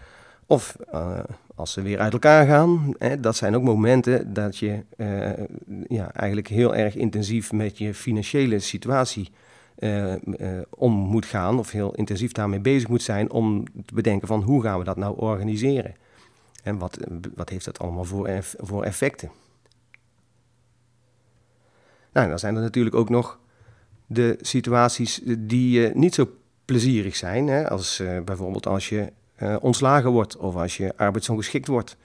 of 0.46 0.76
als 1.56 1.72
ze 1.72 1.82
weer 1.82 2.00
uit 2.00 2.14
elkaar 2.14 2.48
gaan. 2.48 2.94
Hè, 2.98 3.20
dat 3.20 3.36
zijn 3.36 3.56
ook 3.56 3.64
momenten 3.64 4.34
dat 4.34 4.58
je 4.58 4.84
ja, 5.88 6.14
eigenlijk 6.14 6.48
heel 6.48 6.76
erg 6.76 6.96
intensief 6.96 7.52
met 7.52 7.78
je 7.78 7.94
financiële 7.94 8.60
situatie 8.60 9.30
om 10.70 10.92
moet 10.92 11.26
gaan 11.26 11.60
of 11.60 11.72
heel 11.72 11.94
intensief 11.96 12.32
daarmee 12.32 12.60
bezig 12.60 12.90
moet 12.90 13.02
zijn 13.02 13.32
om 13.32 13.64
te 13.86 13.94
bedenken 13.94 14.28
van 14.28 14.42
hoe 14.42 14.62
gaan 14.62 14.80
we 14.80 14.84
dat 14.84 14.98
nou 14.98 15.18
organiseren. 15.18 15.96
En 16.64 16.78
wat, 16.78 16.98
wat 17.36 17.50
heeft 17.50 17.66
dat 17.66 17.80
allemaal 17.80 18.04
voor, 18.04 18.30
voor 18.58 18.84
effecten? 18.84 19.32
Nou, 22.14 22.30
dan 22.30 22.40
zijn 22.40 22.56
er 22.56 22.62
natuurlijk 22.62 22.96
ook 22.96 23.10
nog 23.10 23.40
de 24.06 24.38
situaties 24.42 25.22
die 25.38 25.90
uh, 25.90 25.96
niet 25.96 26.14
zo 26.14 26.30
plezierig 26.66 27.16
zijn. 27.16 27.48
Hè? 27.48 27.70
Als 27.70 28.04
bijvoorbeeld 28.26 28.68
als 28.68 28.90
je 28.90 29.12
ontslagen 29.60 30.12
wordt 30.12 30.38
of 30.38 30.56
als 30.56 30.78
je 30.78 30.98
arbeidsongeschikt 30.98 31.68
wordt. 31.68 31.98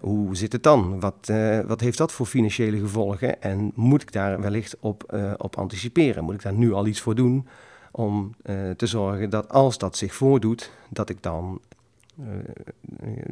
Hoe 0.00 0.36
zit 0.36 0.52
het 0.52 0.62
dan? 0.62 1.00
Wat, 1.00 1.32
wat 1.66 1.80
heeft 1.80 1.98
dat 1.98 2.12
voor 2.12 2.26
financiële 2.26 2.78
gevolgen? 2.78 3.42
En 3.42 3.72
moet 3.74 4.02
ik 4.02 4.12
daar 4.12 4.40
wellicht 4.40 4.76
op, 4.80 5.18
op 5.36 5.56
anticiperen? 5.56 6.24
Moet 6.24 6.34
ik 6.34 6.42
daar 6.42 6.52
nu 6.52 6.72
al 6.72 6.86
iets 6.86 7.00
voor 7.00 7.14
doen 7.14 7.46
om 7.90 8.34
te 8.76 8.86
zorgen 8.86 9.30
dat 9.30 9.48
als 9.48 9.78
dat 9.78 9.96
zich 9.96 10.14
voordoet, 10.14 10.70
dat 10.88 11.08
ik 11.08 11.22
dan 11.22 11.60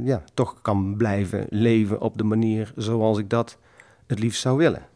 ja, 0.05 0.23
toch 0.35 0.63
kan 0.63 0.97
blijven 0.97 1.47
leven 1.49 2.01
op 2.01 2.19
de 2.19 2.25
manier 2.25 2.73
zoals 2.77 3.19
ik 3.19 3.31
dat 3.31 3.59
het 4.07 4.19
liefst 4.19 4.41
zou 4.41 4.57
willen? 4.57 4.87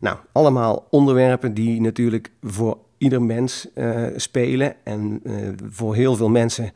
Nou, 0.00 0.18
allemaal 0.32 0.86
onderwerpen 0.90 1.54
die 1.54 1.80
natuurlijk 1.80 2.30
voor 2.42 2.78
ieder 2.98 3.22
mens 3.22 3.68
spelen 4.16 4.74
en 4.84 5.22
voor 5.70 5.94
heel 5.94 6.16
veel 6.16 6.28
mensen 6.28 6.72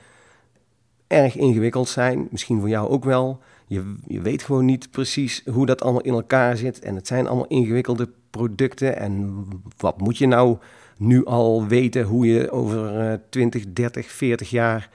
erg 1.12 1.36
ingewikkeld 1.36 1.88
zijn. 1.88 2.28
Misschien 2.30 2.60
voor 2.60 2.68
jou 2.68 2.88
ook 2.88 3.04
wel. 3.04 3.40
Je, 3.66 3.94
je 4.06 4.20
weet 4.20 4.42
gewoon 4.42 4.64
niet 4.64 4.90
precies 4.90 5.42
hoe 5.50 5.66
dat 5.66 5.82
allemaal 5.82 6.00
in 6.00 6.12
elkaar 6.12 6.56
zit. 6.56 6.78
En 6.78 6.94
het 6.94 7.06
zijn 7.06 7.26
allemaal 7.26 7.46
ingewikkelde 7.46 8.08
producten. 8.30 8.96
En 8.96 9.44
wat 9.76 10.00
moet 10.00 10.18
je 10.18 10.26
nou 10.26 10.56
nu 10.96 11.24
al 11.24 11.66
weten 11.66 12.04
hoe 12.04 12.26
je 12.26 12.50
over 12.50 13.10
uh, 13.10 13.18
20, 13.28 13.72
30, 13.72 14.10
40 14.10 14.50
jaar, 14.50 14.90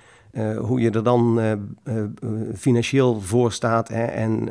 hoe 0.57 0.79
je 0.81 0.91
er 0.91 1.03
dan 1.03 1.39
financieel 2.55 3.21
voor 3.21 3.51
staat. 3.51 3.87
Hè, 3.87 4.03
en 4.03 4.49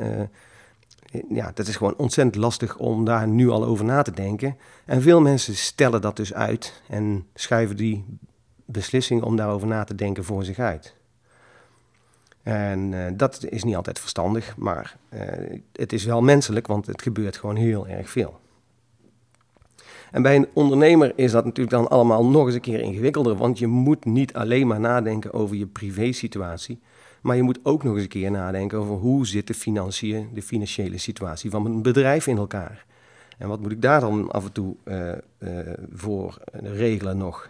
ja, 1.29 1.51
dat 1.55 1.67
is 1.67 1.77
gewoon 1.77 1.97
ontzettend 1.97 2.37
lastig 2.37 2.77
om 2.77 3.05
daar 3.05 3.29
nu 3.29 3.49
al 3.49 3.65
over 3.65 3.85
na 3.85 4.03
te 4.03 4.11
denken. 4.11 4.57
En 4.85 5.03
veel 5.03 5.21
mensen 5.21 5.57
stellen 5.57 6.01
dat 6.01 6.17
dus 6.17 6.35
uit 6.35 6.83
en 6.89 7.27
schuiven 7.35 7.77
die 7.77 8.05
beslissing 8.65 9.23
om 9.23 9.37
daarover 9.37 9.67
na 9.69 9.85
te 9.85 9.95
denken 9.95 10.25
voor 10.25 10.45
zich 10.45 10.59
uit. 10.59 10.96
En 12.47 12.93
uh, 12.93 13.07
dat 13.15 13.45
is 13.49 13.65
niet 13.65 13.77
altijd 13.77 13.99
verstandig, 13.99 14.57
maar 14.57 14.97
uh, 15.15 15.21
het 15.73 15.93
is 15.93 16.05
wel 16.05 16.23
menselijk, 16.23 16.67
want 16.67 16.87
het 16.87 17.03
gebeurt 17.03 17.37
gewoon 17.37 17.57
heel 17.57 17.89
erg 17.89 18.11
veel. 18.11 18.41
En 20.11 20.23
bij 20.23 20.37
een 20.37 20.49
ondernemer 20.53 21.13
is 21.17 21.31
dat 21.31 21.45
natuurlijk 21.45 21.77
dan 21.77 21.89
allemaal 21.89 22.27
nog 22.27 22.47
eens 22.47 22.55
een 22.55 22.61
keer 22.61 22.81
ingewikkelder, 22.81 23.37
want 23.37 23.59
je 23.59 23.67
moet 23.67 24.05
niet 24.05 24.35
alleen 24.35 24.67
maar 24.67 24.81
nadenken 24.81 25.33
over 25.33 25.57
je 25.57 25.67
privésituatie, 25.67 26.81
maar 27.23 27.37
je 27.37 27.43
moet 27.43 27.59
ook 27.63 27.83
nog 27.83 27.95
eens 27.95 28.03
een 28.03 28.09
keer 28.09 28.31
nadenken 28.31 28.79
over 28.79 28.95
hoe 28.95 29.27
zit 29.27 29.47
de 29.47 29.55
financiën, 29.55 30.29
de 30.35 30.43
financiële 30.43 30.99
situatie 30.99 31.51
van 31.51 31.67
een 31.67 31.83
bedrijf 31.83 32.27
in 32.27 32.37
elkaar. 32.37 32.87
En 33.39 33.49
wat 33.49 33.61
moet 33.61 33.73
ik 33.73 33.83
daar 33.83 34.01
dan 34.01 34.31
af 34.31 34.45
en 34.45 34.53
toe 34.53 34.77
uh, 34.85 35.13
voor 35.93 36.39
regelen 36.53 37.17
nog? 37.17 37.49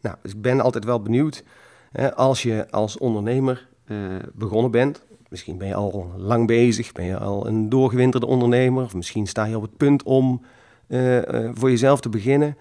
Nou, 0.00 0.16
dus 0.22 0.32
ik 0.32 0.42
ben 0.42 0.60
altijd 0.60 0.84
wel 0.84 1.02
benieuwd, 1.02 1.44
als 2.14 2.42
je 2.42 2.70
als 2.70 2.98
ondernemer 2.98 3.68
uh, 3.86 3.98
begonnen 4.34 4.70
bent, 4.70 5.04
misschien 5.28 5.58
ben 5.58 5.68
je 5.68 5.74
al 5.74 6.12
lang 6.16 6.46
bezig, 6.46 6.92
ben 6.92 7.04
je 7.04 7.18
al 7.18 7.46
een 7.46 7.68
doorgewinterde 7.68 8.26
ondernemer, 8.26 8.84
of 8.84 8.94
misschien 8.94 9.26
sta 9.26 9.44
je 9.44 9.56
op 9.56 9.62
het 9.62 9.76
punt 9.76 10.02
om 10.02 10.42
voor 11.54 11.70
jezelf 11.70 12.00
te 12.00 12.08
beginnen. 12.08 12.56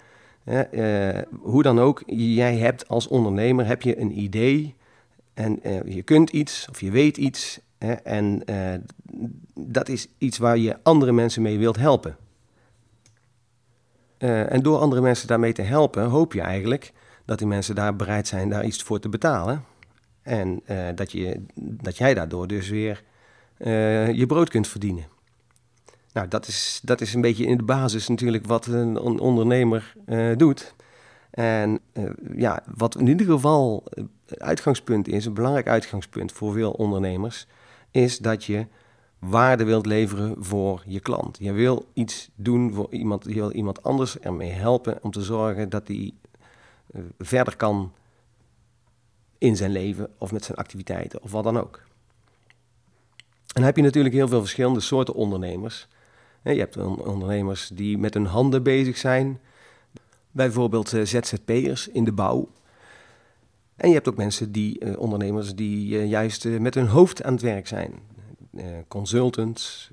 hoe 1.40 1.64
dan 1.64 1.80
ook, 1.80 2.04
jij 2.06 2.58
hebt 2.58 2.88
als 2.88 3.08
ondernemer 3.08 3.66
heb 3.66 3.82
je 3.82 4.00
een 4.00 4.20
idee 4.20 4.76
en 5.34 5.60
je 5.86 6.02
kunt 6.04 6.30
iets 6.30 6.68
of 6.70 6.82
je 6.82 6.92
weet 6.92 7.18
iets. 7.18 7.60
En 8.04 8.44
dat 9.54 9.90
is 9.90 10.08
iets 10.18 10.38
waar 10.38 10.58
je 10.58 10.78
andere 10.84 11.12
mensen 11.12 11.42
mee 11.42 11.58
wilt 11.58 11.78
helpen. 11.78 12.18
En 14.18 14.62
door 14.62 14.78
andere 14.78 15.02
mensen 15.02 15.28
daarmee 15.28 15.54
te 15.54 15.62
helpen, 15.62 16.04
hoop 16.06 16.34
je 16.34 16.42
eigenlijk 16.42 16.94
dat 17.30 17.38
die 17.38 17.48
mensen 17.48 17.76
daar 17.76 17.96
bereid 17.96 18.28
zijn 18.28 18.50
daar 18.50 18.66
iets 18.66 18.84
voor 18.84 19.00
te 19.00 19.10
betalen. 19.10 19.64
En 20.22 20.62
dat, 20.96 21.12
je, 21.12 21.42
dat 21.56 21.98
jij 21.98 22.14
daardoor 22.14 22.48
dus 22.48 22.70
weer 22.70 23.04
je 24.14 24.24
brood 24.28 24.50
kunt 24.50 24.68
verdienen. 24.68 25.06
Nou, 26.14 26.28
dat 26.28 26.48
is, 26.48 26.80
dat 26.84 27.02
is 27.02 27.14
een 27.14 27.22
beetje 27.22 27.46
in 27.46 27.58
de 27.58 27.64
basis 27.64 28.08
natuurlijk 28.08 28.46
wat 28.46 28.66
een 28.66 29.20
ondernemer 29.20 29.94
doet. 30.38 30.76
En 31.30 31.80
ja, 32.36 32.64
wat 32.76 32.98
in 32.98 33.08
ieder 33.08 33.26
geval 33.26 33.84
uitgangspunt 34.38 35.08
is, 35.08 35.26
een 35.26 35.34
belangrijk 35.34 35.68
uitgangspunt 35.68 36.32
voor 36.32 36.54
veel 36.54 36.72
ondernemers, 36.72 37.48
is 37.92 38.18
dat 38.18 38.44
je 38.44 38.66
waarde 39.20 39.64
wilt 39.64 39.86
leveren 39.86 40.36
voor 40.38 40.84
je 40.86 41.00
klant. 41.00 41.38
Je 41.40 41.52
wil 41.52 41.86
iets 41.94 42.30
doen 42.36 42.74
voor 42.74 42.88
iemand, 42.92 43.26
je 43.26 43.34
wil 43.34 43.52
iemand 43.52 43.84
anders 43.84 44.20
ermee 44.20 44.52
helpen 44.52 44.98
om 45.02 45.12
te 45.12 45.22
zorgen 45.22 45.70
dat 45.70 45.90
uh, 45.90 46.12
verder 47.20 47.56
kan 47.56 47.94
in 49.38 49.56
zijn 49.56 49.72
leven 49.72 50.10
of 50.18 50.32
met 50.32 50.44
zijn 50.44 50.58
activiteiten 50.58 51.22
of 51.22 51.32
wat 51.32 51.44
dan 51.44 51.60
ook. 51.60 51.82
En 53.48 53.56
dan 53.56 53.64
heb 53.64 53.76
je 53.76 53.82
natuurlijk 53.82 54.16
heel 54.16 54.28
veel 54.28 54.40
verschillende 54.40 54.80
soorten 54.80 55.14
ondernemers. 55.14 55.88
Je 56.44 56.60
hebt 56.60 56.78
ondernemers 56.78 57.72
die 57.74 57.98
met 57.98 58.14
hun 58.14 58.26
handen 58.26 58.64
bezig 58.64 58.98
zijn, 58.98 59.40
bijvoorbeeld 60.32 60.94
eh, 60.94 61.06
ZZP'ers 61.06 61.88
in 61.88 62.04
de 62.04 62.12
bouw 62.12 62.50
en 63.80 63.88
je 63.88 63.94
hebt 63.94 64.08
ook 64.08 64.18
mensen 64.18 64.52
die, 64.52 65.00
ondernemers, 65.00 65.56
die 65.56 66.08
juist 66.08 66.46
met 66.46 66.76
hun 66.76 66.88
hoofd 66.88 67.24
aan 67.24 67.34
het 67.34 67.42
werk 67.42 67.68
zijn. 67.68 67.94
consultants, 68.88 69.90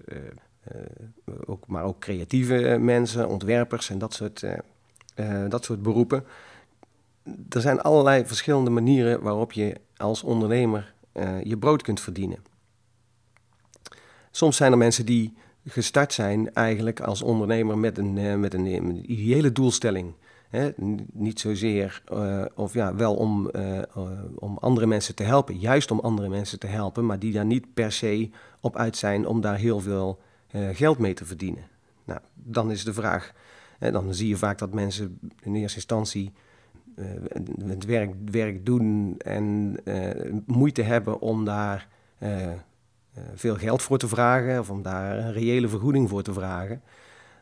maar 1.66 1.84
ook 1.84 1.98
creatieve 1.98 2.78
mensen, 2.80 3.28
ontwerpers 3.28 3.90
en 3.90 3.98
dat 3.98 4.14
soort, 4.14 4.44
dat 5.48 5.64
soort 5.64 5.82
beroepen. 5.82 6.24
Er 7.48 7.60
zijn 7.60 7.80
allerlei 7.80 8.26
verschillende 8.26 8.70
manieren 8.70 9.22
waarop 9.22 9.52
je 9.52 9.80
als 9.96 10.22
ondernemer 10.22 10.94
je 11.42 11.58
brood 11.58 11.82
kunt 11.82 12.00
verdienen. 12.00 12.38
Soms 14.30 14.56
zijn 14.56 14.72
er 14.72 14.78
mensen 14.78 15.06
die 15.06 15.36
gestart 15.64 16.12
zijn 16.12 16.54
eigenlijk 16.54 17.00
als 17.00 17.22
ondernemer 17.22 17.78
met 17.78 17.98
een, 17.98 18.40
met 18.40 18.54
een, 18.54 19.12
ideële 19.12 19.52
doelstelling 19.52 20.14
Hè? 20.48 20.70
Niet 21.12 21.40
zozeer, 21.40 22.02
uh, 22.12 22.44
of 22.54 22.72
ja, 22.72 22.94
wel 22.94 23.14
om, 23.14 23.50
uh, 23.56 23.78
om 24.34 24.58
andere 24.58 24.86
mensen 24.86 25.14
te 25.14 25.22
helpen, 25.22 25.58
juist 25.58 25.90
om 25.90 26.00
andere 26.00 26.28
mensen 26.28 26.58
te 26.58 26.66
helpen, 26.66 27.06
maar 27.06 27.18
die 27.18 27.32
daar 27.32 27.44
niet 27.44 27.74
per 27.74 27.92
se 27.92 28.30
op 28.60 28.76
uit 28.76 28.96
zijn 28.96 29.26
om 29.26 29.40
daar 29.40 29.56
heel 29.56 29.80
veel 29.80 30.20
geld 30.72 30.98
mee 30.98 31.14
te 31.14 31.24
verdienen. 31.24 31.64
Nou, 32.04 32.20
dan 32.34 32.70
is 32.70 32.84
de 32.84 32.92
vraag, 32.92 33.32
dan 33.78 34.14
zie 34.14 34.28
je 34.28 34.36
vaak 34.36 34.58
dat 34.58 34.74
mensen 34.74 35.18
in 35.40 35.54
eerste 35.54 35.76
instantie 35.76 36.32
het 37.64 37.84
werk, 37.84 38.14
werk 38.30 38.66
doen 38.66 39.14
en 39.18 39.76
moeite 40.46 40.82
hebben 40.82 41.20
om 41.20 41.44
daar 41.44 41.88
veel 43.34 43.54
geld 43.54 43.82
voor 43.82 43.98
te 43.98 44.08
vragen 44.08 44.58
of 44.58 44.70
om 44.70 44.82
daar 44.82 45.18
een 45.18 45.32
reële 45.32 45.68
vergoeding 45.68 46.08
voor 46.08 46.22
te 46.22 46.32
vragen. 46.32 46.82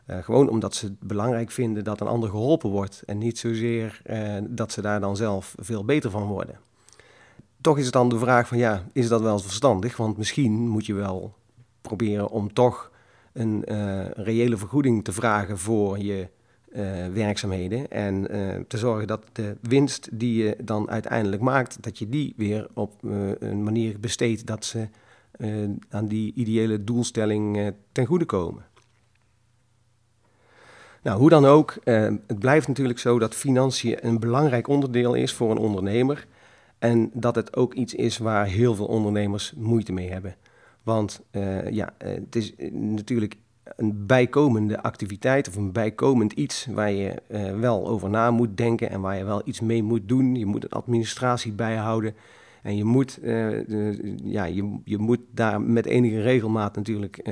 Gewoon 0.07 0.49
omdat 0.49 0.75
ze 0.75 0.85
het 0.85 0.99
belangrijk 0.99 1.51
vinden 1.51 1.83
dat 1.83 2.01
een 2.01 2.07
ander 2.07 2.29
geholpen 2.29 2.69
wordt 2.69 3.03
en 3.05 3.17
niet 3.17 3.37
zozeer 3.37 4.01
dat 4.49 4.71
ze 4.71 4.81
daar 4.81 4.99
dan 4.99 5.15
zelf 5.15 5.55
veel 5.57 5.85
beter 5.85 6.09
van 6.09 6.23
worden. 6.23 6.59
Toch 7.61 7.77
is 7.77 7.83
het 7.83 7.93
dan 7.93 8.09
de 8.09 8.19
vraag 8.19 8.47
van 8.47 8.57
ja, 8.57 8.83
is 8.93 9.07
dat 9.07 9.21
wel 9.21 9.39
verstandig? 9.39 9.97
Want 9.97 10.17
misschien 10.17 10.67
moet 10.67 10.85
je 10.85 10.93
wel 10.93 11.33
proberen 11.81 12.29
om 12.29 12.53
toch 12.53 12.91
een 13.33 13.63
reële 14.13 14.57
vergoeding 14.57 15.03
te 15.03 15.11
vragen 15.11 15.57
voor 15.57 15.99
je 15.99 16.27
werkzaamheden 17.13 17.91
en 17.91 18.27
te 18.67 18.77
zorgen 18.77 19.07
dat 19.07 19.25
de 19.31 19.55
winst 19.61 20.09
die 20.11 20.43
je 20.43 20.57
dan 20.63 20.89
uiteindelijk 20.89 21.41
maakt, 21.41 21.83
dat 21.83 21.99
je 21.99 22.09
die 22.09 22.33
weer 22.37 22.67
op 22.73 22.93
een 23.39 23.63
manier 23.63 23.99
besteedt 23.99 24.45
dat 24.45 24.65
ze 24.65 24.87
aan 25.89 26.07
die 26.07 26.33
ideële 26.33 26.83
doelstelling 26.83 27.73
ten 27.91 28.05
goede 28.05 28.25
komen. 28.25 28.65
Nou, 31.05 31.19
hoe 31.19 31.29
dan 31.29 31.45
ook, 31.45 31.77
eh, 31.83 32.01
het 32.27 32.39
blijft 32.39 32.67
natuurlijk 32.67 32.99
zo 32.99 33.19
dat 33.19 33.35
financiën 33.35 33.97
een 34.05 34.19
belangrijk 34.19 34.67
onderdeel 34.67 35.13
is 35.13 35.33
voor 35.33 35.51
een 35.51 35.57
ondernemer. 35.57 36.27
En 36.79 37.09
dat 37.13 37.35
het 37.35 37.55
ook 37.55 37.73
iets 37.73 37.93
is 37.93 38.17
waar 38.17 38.45
heel 38.45 38.75
veel 38.75 38.85
ondernemers 38.85 39.53
moeite 39.57 39.91
mee 39.91 40.11
hebben. 40.11 40.35
Want 40.83 41.21
uh, 41.31 41.69
ja, 41.69 41.93
eh, 41.97 42.13
het 42.13 42.35
is 42.35 42.53
natuurlijk 42.71 43.35
een 43.75 44.05
bijkomende 44.05 44.81
activiteit 44.81 45.47
of 45.47 45.55
een 45.55 45.71
bijkomend 45.71 46.33
iets 46.33 46.67
waar 46.71 46.91
je 46.91 47.21
uh, 47.27 47.59
wel 47.59 47.87
over 47.87 48.09
na 48.09 48.31
moet 48.31 48.57
denken 48.57 48.89
en 48.89 49.01
waar 49.01 49.17
je 49.17 49.23
wel 49.23 49.41
iets 49.45 49.59
mee 49.59 49.83
moet 49.83 50.07
doen. 50.07 50.35
Je 50.35 50.45
moet 50.45 50.63
een 50.63 50.69
administratie 50.69 51.51
bijhouden. 51.51 52.15
En 52.61 52.77
je 52.77 52.83
moet, 52.83 53.19
uh, 53.23 53.67
ja, 54.23 54.43
je, 54.43 54.79
je 54.83 54.97
moet 54.97 55.19
daar 55.31 55.61
met 55.61 55.85
enige 55.85 56.21
regelmaat 56.21 56.75
natuurlijk 56.75 57.27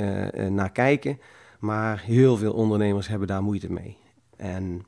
naar 0.50 0.72
kijken. 0.72 1.20
Maar 1.60 2.02
heel 2.06 2.38
veel 2.38 2.54
ondernemers 2.54 3.08
hebben 3.08 3.28
daar 3.28 3.44
moeite 3.44 3.72
mee. 3.72 3.98
En 4.36 4.86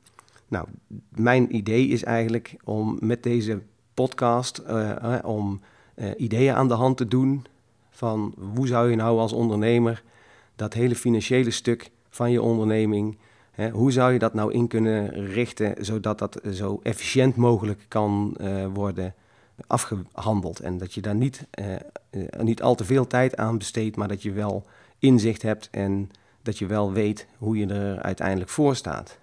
nou, 0.48 0.66
mijn 1.08 1.56
idee 1.56 1.88
is 1.88 2.04
eigenlijk 2.04 2.56
om 2.64 2.98
met 3.00 3.22
deze 3.22 3.62
podcast 3.94 4.62
om 5.24 5.60
ideeën 6.16 6.54
aan 6.54 6.68
de 6.68 6.74
hand 6.74 6.96
te 6.96 7.08
doen 7.08 7.44
van 7.90 8.34
hoe 8.54 8.66
zou 8.66 8.90
je 8.90 8.96
nou 8.96 9.18
als 9.18 9.32
ondernemer 9.32 10.02
dat 10.56 10.74
hele 10.74 10.96
financiële 10.96 11.50
stuk 11.50 11.90
van 12.08 12.30
je 12.30 12.42
onderneming, 12.42 13.18
hè, 13.50 13.70
hoe 13.70 13.92
zou 13.92 14.12
je 14.12 14.18
dat 14.18 14.34
nou 14.34 14.52
in 14.52 14.68
kunnen 14.68 15.26
richten 15.26 15.84
zodat 15.84 16.18
dat 16.18 16.40
zo 16.52 16.80
efficiënt 16.82 17.36
mogelijk 17.36 17.84
kan 17.88 18.36
uh, 18.40 18.66
worden 18.74 19.14
afgehandeld 19.66 20.60
en 20.60 20.78
dat 20.78 20.94
je 20.94 21.00
daar 21.00 21.14
niet, 21.14 21.46
niet 22.38 22.62
al 22.62 22.74
te 22.74 22.84
veel 22.84 23.06
tijd 23.06 23.36
aan 23.36 23.58
besteedt, 23.58 23.96
maar 23.96 24.08
dat 24.08 24.22
je 24.22 24.32
wel 24.32 24.66
inzicht 24.98 25.42
hebt 25.42 25.68
en 25.70 26.10
dat 26.42 26.58
je 26.58 26.66
wel 26.66 26.92
weet 26.92 27.26
hoe 27.38 27.56
je 27.56 27.66
er 27.66 28.02
uiteindelijk 28.02 28.50
voor 28.50 28.76
staat. 28.76 29.18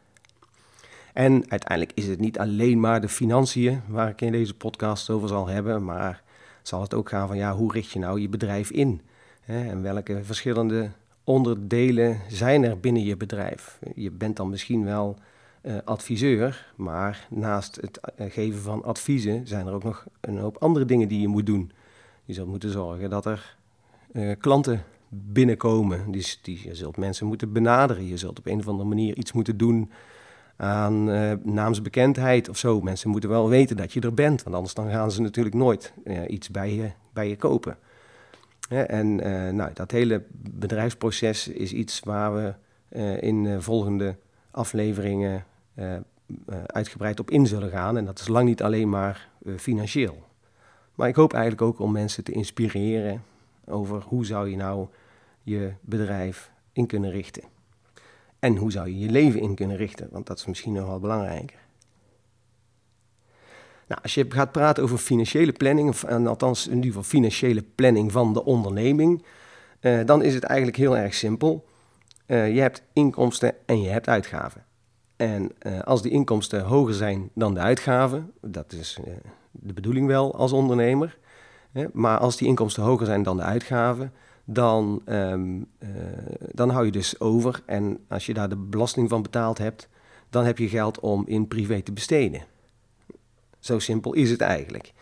En 1.14 1.52
uiteindelijk 1.52 1.92
is 1.98 2.08
het 2.08 2.20
niet 2.20 2.40
alleen 2.40 2.80
maar 2.80 3.02
de 3.02 3.10
financiën 3.10 3.82
waar 3.88 4.10
ik 4.10 4.22
in 4.22 4.32
deze 4.32 4.54
podcast 4.54 5.10
over 5.10 5.28
zal 5.28 5.48
hebben, 5.48 5.84
maar 5.84 6.24
zal 6.62 6.82
het 6.82 6.94
ook 6.94 7.10
gaan 7.10 7.28
van 7.28 7.38
ja, 7.38 7.56
hoe 7.56 7.72
richt 7.72 7.92
je 7.92 8.00
nou 8.00 8.22
je 8.22 8.30
bedrijf 8.30 8.72
in? 8.72 9.02
Hè? 9.42 9.70
En 9.70 9.82
welke 9.82 10.24
verschillende 10.24 10.92
onderdelen 11.24 12.20
zijn 12.28 12.64
er 12.64 12.80
binnen 12.80 13.04
je 13.04 13.18
bedrijf? 13.18 13.80
Je 13.96 14.12
bent 14.12 14.36
dan 14.36 14.50
misschien 14.50 14.86
wel 14.86 15.18
uh, 15.64 15.76
adviseur, 15.86 16.74
maar 16.76 17.28
naast 17.30 17.76
het 17.82 18.00
uh, 18.20 18.32
geven 18.32 18.62
van 18.62 18.84
adviezen 18.84 19.48
zijn 19.48 19.68
er 19.68 19.74
ook 19.74 19.84
nog 19.84 20.06
een 20.22 20.38
hoop 20.38 20.58
andere 20.58 20.86
dingen 20.86 21.08
die 21.08 21.22
je 21.22 21.28
moet 21.28 21.46
doen. 21.46 21.72
Je 22.26 22.34
zult 22.34 22.48
moeten 22.48 22.70
zorgen 22.70 23.10
dat 23.10 23.26
er 23.26 23.58
uh, 24.12 24.36
klanten 24.40 24.84
binnenkomen. 25.10 26.12
Dus 26.12 26.40
die, 26.42 26.62
je 26.64 26.76
zult 26.76 26.98
mensen 26.98 27.28
moeten 27.28 27.52
benaderen. 27.52 28.08
Je 28.08 28.18
zult 28.18 28.40
op 28.40 28.46
een 28.46 28.60
of 28.60 28.68
andere 28.68 28.90
manier 28.90 29.18
iets 29.18 29.32
moeten 29.32 29.58
doen 29.58 29.92
aan 30.56 31.04
naamsbekendheid 31.54 32.50
of 32.50 32.58
zo. 32.58 32.82
Mensen 32.82 33.10
moeten 33.10 33.30
wel 33.30 33.50
weten 33.50 33.78
dat 33.78 33.94
je 33.94 34.02
er 34.02 34.14
bent, 34.14 34.44
want 34.44 34.56
anders 34.56 34.94
gaan 34.94 35.12
ze 35.12 35.22
natuurlijk 35.22 35.56
nooit 35.56 35.94
iets 36.28 36.50
bij 36.50 36.76
je, 36.76 36.92
bij 37.14 37.30
je 37.30 37.36
kopen. 37.36 37.78
En 38.70 39.28
uh, 39.28 39.50
nou, 39.50 39.74
dat 39.74 39.92
hele 39.92 40.24
bedrijfsproces 40.36 41.48
is 41.48 41.74
iets 41.74 42.00
waar 42.00 42.34
we 42.36 42.54
in 43.20 43.62
volgende 43.62 44.16
afleveringen 44.52 45.46
uitgebreid 46.66 47.20
op 47.20 47.32
in 47.32 47.48
zullen 47.48 47.70
gaan. 47.70 47.98
En 47.98 48.06
dat 48.06 48.20
is 48.20 48.28
lang 48.28 48.48
niet 48.48 48.64
alleen 48.64 48.90
maar 48.90 49.30
financieel. 49.58 50.24
Maar 50.96 51.08
ik 51.08 51.16
hoop 51.16 51.34
eigenlijk 51.34 51.62
ook 51.62 51.80
om 51.80 51.92
mensen 51.92 52.24
te 52.24 52.32
inspireren 52.32 53.24
over 53.66 54.02
hoe 54.02 54.26
zou 54.26 54.50
je 54.50 54.56
nou 54.56 54.88
je 55.42 55.74
bedrijf 55.82 56.52
in 56.72 56.86
kunnen 56.86 57.12
richten. 57.12 57.44
En 58.40 58.56
hoe 58.56 58.72
zou 58.72 58.88
je 58.90 59.00
je 59.00 59.10
leven 59.10 59.40
in 59.40 59.56
kunnen 59.56 59.78
richten? 59.78 60.08
Want 60.12 60.28
dat 60.28 60.38
is 60.38 60.46
misschien 60.46 60.74
nog 60.74 60.88
wel 60.88 61.00
belangrijker. 61.00 61.60
Nou, 63.88 64.02
als 64.02 64.14
je 64.14 64.26
gaat 64.30 64.52
praten 64.52 64.84
over 64.84 64.98
financiële 64.98 65.52
planning, 65.52 65.90
of, 65.90 66.06
althans 66.06 66.68
in 66.68 66.74
ieder 66.74 66.88
geval 66.88 67.04
financiële 67.04 67.64
planning 67.76 68.12
van 68.12 68.34
de 68.34 68.46
onderneming, 68.46 69.24
uh, 69.82 70.00
dan 70.06 70.24
is 70.24 70.34
het 70.34 70.44
eigenlijk 70.44 70.78
heel 70.78 70.98
erg 70.98 71.14
simpel. 71.14 71.66
Uh, 72.28 72.54
je 72.54 72.62
hebt 72.62 72.84
inkomsten 72.94 73.56
en 73.66 73.82
je 73.82 73.90
hebt 73.90 74.08
uitgaven. 74.08 74.66
En 75.16 75.52
uh, 75.62 75.80
als 75.80 76.02
die 76.02 76.12
inkomsten 76.12 76.64
hoger 76.64 76.94
zijn 76.94 77.30
dan 77.34 77.54
de 77.54 77.60
uitgaven, 77.60 78.32
dat 78.42 78.72
is 78.72 79.00
de 79.52 79.74
bedoeling 79.74 80.08
wel 80.08 80.36
als 80.36 80.52
ondernemer, 80.52 81.18
hè, 81.72 81.86
maar 81.94 82.18
als 82.18 82.38
die 82.38 82.48
inkomsten 82.48 82.84
hoger 82.84 83.06
zijn 83.06 83.24
dan 83.24 83.38
de 83.38 83.44
uitgaven, 83.44 84.14
dan, 84.46 85.02
uh, 85.06 85.34
dan 86.52 86.70
hou 86.70 86.86
je 86.86 86.92
dus 86.92 87.20
over. 87.20 87.62
En 87.66 88.00
als 88.08 88.26
je 88.26 88.34
daar 88.34 88.50
de 88.50 88.56
belasting 88.56 89.10
van 89.10 89.22
betaald 89.22 89.58
hebt, 89.58 89.90
dan 90.30 90.46
heb 90.46 90.58
je 90.58 90.68
geld 90.68 91.00
om 91.00 91.24
in 91.28 91.48
privé 91.48 91.82
te 91.82 91.92
besteden. 91.92 92.42
Zo 93.64 93.80
simpel 93.80 94.14
is 94.14 94.30
het 94.30 94.42
eigenlijk. 94.42 94.94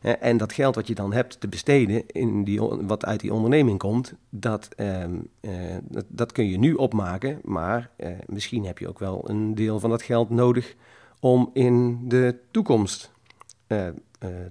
En 0.00 0.36
dat 0.36 0.52
geld 0.52 0.74
wat 0.74 0.86
je 0.86 0.94
dan 0.94 1.12
hebt 1.12 1.40
te 1.40 1.48
besteden, 1.48 2.06
in 2.06 2.44
die, 2.44 2.60
wat 2.60 3.04
uit 3.04 3.20
die 3.20 3.32
onderneming 3.32 3.78
komt, 3.78 4.14
dat, 4.30 4.68
um, 4.76 5.28
uh, 5.40 5.52
dat, 5.82 6.04
dat, 6.08 6.32
kun 6.32 6.48
je 6.48 6.58
nu 6.58 6.74
opmaken. 6.74 7.40
Maar 7.44 7.90
uh, 7.96 8.10
misschien 8.26 8.64
heb 8.64 8.78
je 8.78 8.88
ook 8.88 8.98
wel 8.98 9.30
een 9.30 9.54
deel 9.54 9.80
van 9.80 9.90
dat 9.90 10.02
geld 10.02 10.30
nodig 10.30 10.74
om 11.20 11.50
in 11.52 12.08
de 12.08 12.38
toekomst 12.50 13.10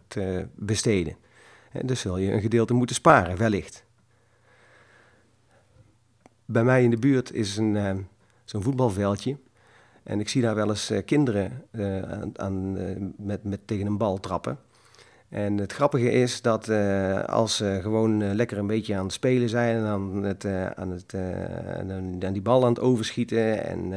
te 0.08 0.48
besteden. 0.56 1.16
dus 1.82 2.00
zul 2.00 2.18
je 2.18 2.32
een 2.32 2.42
gedeelte 2.42 2.74
moeten 2.74 2.96
sparen, 2.96 3.38
wellicht 3.38 3.86
bij 6.46 6.64
mij 6.64 6.84
in 6.84 6.90
de 6.90 6.98
buurt 6.98 7.34
is 7.34 7.58
een, 7.58 8.08
zo'n 8.46 8.64
voetbalveldje. 8.64 9.38
En 10.08 10.20
ik 10.20 10.30
zie 10.30 10.42
daar 10.42 10.56
wel 10.56 10.70
eens 10.70 10.92
uh, 10.92 11.00
kinderen 11.06 11.64
uh, 11.72 12.02
aan, 12.02 12.32
aan 12.40 12.78
met, 13.18 13.44
met 13.44 13.60
tegen 13.66 13.86
een 13.86 13.98
bal 13.98 14.20
trappen. 14.20 14.58
En 15.30 15.58
het 15.58 15.74
grappige 15.74 16.12
is 16.12 16.42
dat 16.42 16.70
als 17.26 17.56
ze 17.56 17.80
gewoon 17.82 18.36
lekker 18.36 18.58
een 18.58 18.68
beetje 18.68 18.96
aan 18.96 19.04
het 19.04 19.14
spelen 19.14 19.50
zijn 19.50 19.76
en 19.76 19.86
aan, 19.86 20.24
het, 20.24 20.46
aan, 20.76 20.90
het, 20.90 22.34
die 22.34 22.42
bal 22.42 22.64
aan 22.64 22.70
het 22.70 22.80
overschieten 22.80 23.64
en 23.64 23.94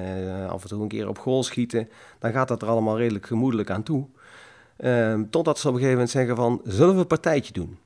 af 0.48 0.62
en 0.62 0.68
toe 0.68 0.82
een 0.82 0.88
keer 0.88 1.08
op 1.08 1.18
goal 1.18 1.42
schieten, 1.42 1.88
dan 2.18 2.32
gaat 2.32 2.48
dat 2.48 2.62
er 2.62 2.68
allemaal 2.68 2.98
redelijk 2.98 3.26
gemoedelijk 3.26 3.70
aan 3.70 3.82
toe. 3.82 4.06
Ehm, 4.76 5.24
totdat 5.30 5.58
ze 5.58 5.68
op 5.68 5.74
een 5.74 5.80
gegeven 5.80 5.98
moment 5.98 6.10
zeggen 6.10 6.36
van, 6.36 6.60
zullen 6.64 6.94
we 6.94 7.00
een 7.00 7.06
partijtje 7.06 7.52
doen? 7.52 7.78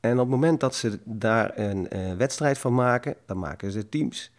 En 0.00 0.12
op 0.12 0.18
het 0.18 0.28
moment 0.28 0.60
dat 0.60 0.74
ze 0.74 0.98
daar 1.04 1.58
een 1.58 1.88
wedstrijd 2.16 2.58
van 2.58 2.74
maken, 2.74 3.14
dan 3.26 3.38
maken 3.38 3.72
ze 3.72 3.88
teams. 3.88 4.30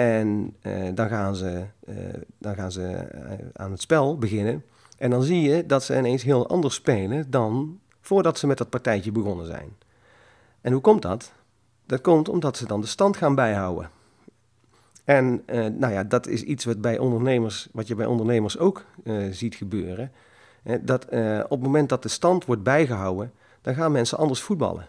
En 0.00 0.56
uh, 0.62 0.88
dan 0.94 1.08
gaan 1.08 1.36
ze, 1.36 1.64
uh, 1.88 1.96
dan 2.38 2.54
gaan 2.54 2.72
ze 2.72 3.08
aan 3.52 3.70
het 3.70 3.80
spel 3.80 4.18
beginnen. 4.18 4.64
En 4.98 5.10
dan 5.10 5.22
zie 5.22 5.42
je 5.42 5.66
dat 5.66 5.82
ze 5.82 5.96
ineens 5.96 6.22
heel 6.22 6.48
anders 6.48 6.74
spelen 6.74 7.30
dan 7.30 7.78
voordat 8.00 8.38
ze 8.38 8.46
met 8.46 8.58
dat 8.58 8.70
partijtje 8.70 9.12
begonnen 9.12 9.46
zijn. 9.46 9.76
En 10.60 10.72
hoe 10.72 10.80
komt 10.80 11.02
dat? 11.02 11.32
Dat 11.86 12.00
komt 12.00 12.28
omdat 12.28 12.56
ze 12.56 12.66
dan 12.66 12.80
de 12.80 12.86
stand 12.86 13.16
gaan 13.16 13.34
bijhouden. 13.34 13.90
En 15.04 15.42
nou 15.78 15.92
ja, 15.92 16.04
dat 16.04 16.26
is 16.26 16.42
iets 16.42 16.64
wat, 16.64 16.80
bij 16.80 16.98
ondernemers, 16.98 17.68
wat 17.72 17.86
je 17.86 17.94
bij 17.94 18.06
ondernemers 18.06 18.58
ook 18.58 18.84
ziet 19.30 19.54
gebeuren. 19.54 20.12
dat 20.80 21.04
op 21.44 21.50
het 21.50 21.62
moment 21.62 21.88
dat 21.88 22.02
de 22.02 22.08
stand 22.08 22.44
wordt 22.44 22.62
bijgehouden, 22.62 23.32
dan 23.62 23.74
gaan 23.74 23.92
mensen 23.92 24.18
anders 24.18 24.40
voetballen 24.40 24.86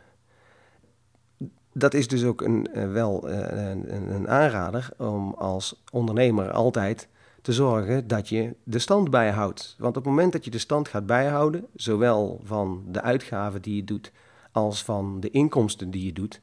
dat 1.74 1.94
is 1.94 2.08
dus 2.08 2.24
ook 2.24 2.42
een, 2.42 2.68
uh, 2.74 2.92
wel 2.92 3.30
uh, 3.30 3.38
een, 3.38 4.14
een, 4.14 4.30
aanrader 4.30 4.90
om 4.98 5.34
als 5.34 5.82
ondernemer 5.92 6.52
altijd 6.52 7.08
te 7.42 7.54
zorgen 7.54 8.08
dat 8.08 8.30
je 8.30 8.56
de 8.64 8.80
stand 8.80 9.10
bijhoudt. 9.10 9.76
Want 9.78 9.98
op 9.98 10.04
het 10.04 10.14
moment 10.14 10.32
dat 10.32 10.46
je 10.46 10.52
de 10.52 10.58
stand 10.58 10.88
gaat 10.88 11.06
bijhouden, 11.06 11.66
zowel 11.76 12.40
van 12.44 12.84
de 12.88 13.02
uitgaven 13.02 13.62
die 13.62 13.76
je 13.76 13.84
doet 13.84 14.12
als 14.52 14.84
van 14.84 15.20
de 15.20 15.30
inkomsten 15.30 15.92
die 15.92 16.06
je 16.06 16.14
doet, 16.14 16.42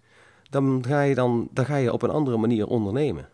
dan 0.50 0.84
ga 0.86 1.00
je, 1.00 1.14
dan, 1.14 1.48
dan 1.52 1.64
ga 1.64 1.76
je 1.76 1.92
op 1.92 2.02
een 2.02 2.10
andere 2.10 2.36
manier 2.36 2.66
ondernemen. 2.66 3.28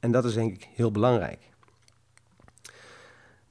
En 0.00 0.12
dat 0.12 0.24
is 0.24 0.34
denk 0.34 0.54
ik 0.54 0.68
heel 0.74 0.90
belangrijk. 0.90 1.51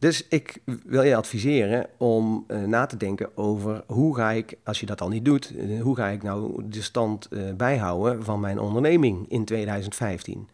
Dus 0.01 0.27
ik 0.27 0.61
wil 0.85 1.03
je 1.03 1.15
adviseren 1.15 1.87
om 1.97 2.45
uh, 2.47 2.63
na 2.63 2.85
te 2.85 2.97
denken 2.97 3.37
over 3.37 3.83
hoe 3.87 4.15
ga 4.15 4.31
ik, 4.31 4.57
als 4.63 4.79
je 4.79 4.85
dat 4.85 5.01
al 5.01 5.09
niet 5.09 5.25
doet, 5.25 5.53
uh, 5.55 5.81
hoe 5.81 5.95
ga 5.95 6.07
ik 6.07 6.23
nou 6.23 6.63
de 6.69 6.81
stand 6.81 7.27
uh, 7.29 7.53
bijhouden 7.53 8.23
van 8.23 8.39
mijn 8.39 8.59
onderneming 8.59 9.29
in 9.29 9.45
2015? 9.45 10.49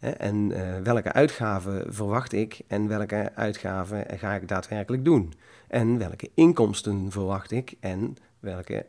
en 0.00 0.52
welke 0.82 1.12
uitgaven 1.12 1.94
verwacht 1.94 2.32
ik 2.32 2.60
en 2.66 2.88
welke 2.88 3.30
uitgaven 3.34 4.06
ga 4.18 4.34
ik 4.34 4.48
daadwerkelijk 4.48 5.04
doen? 5.04 5.32
En 5.68 5.98
welke 5.98 6.30
inkomsten 6.34 7.10
verwacht 7.10 7.50
ik 7.50 7.74
en 7.80 8.16
welke 8.38 8.86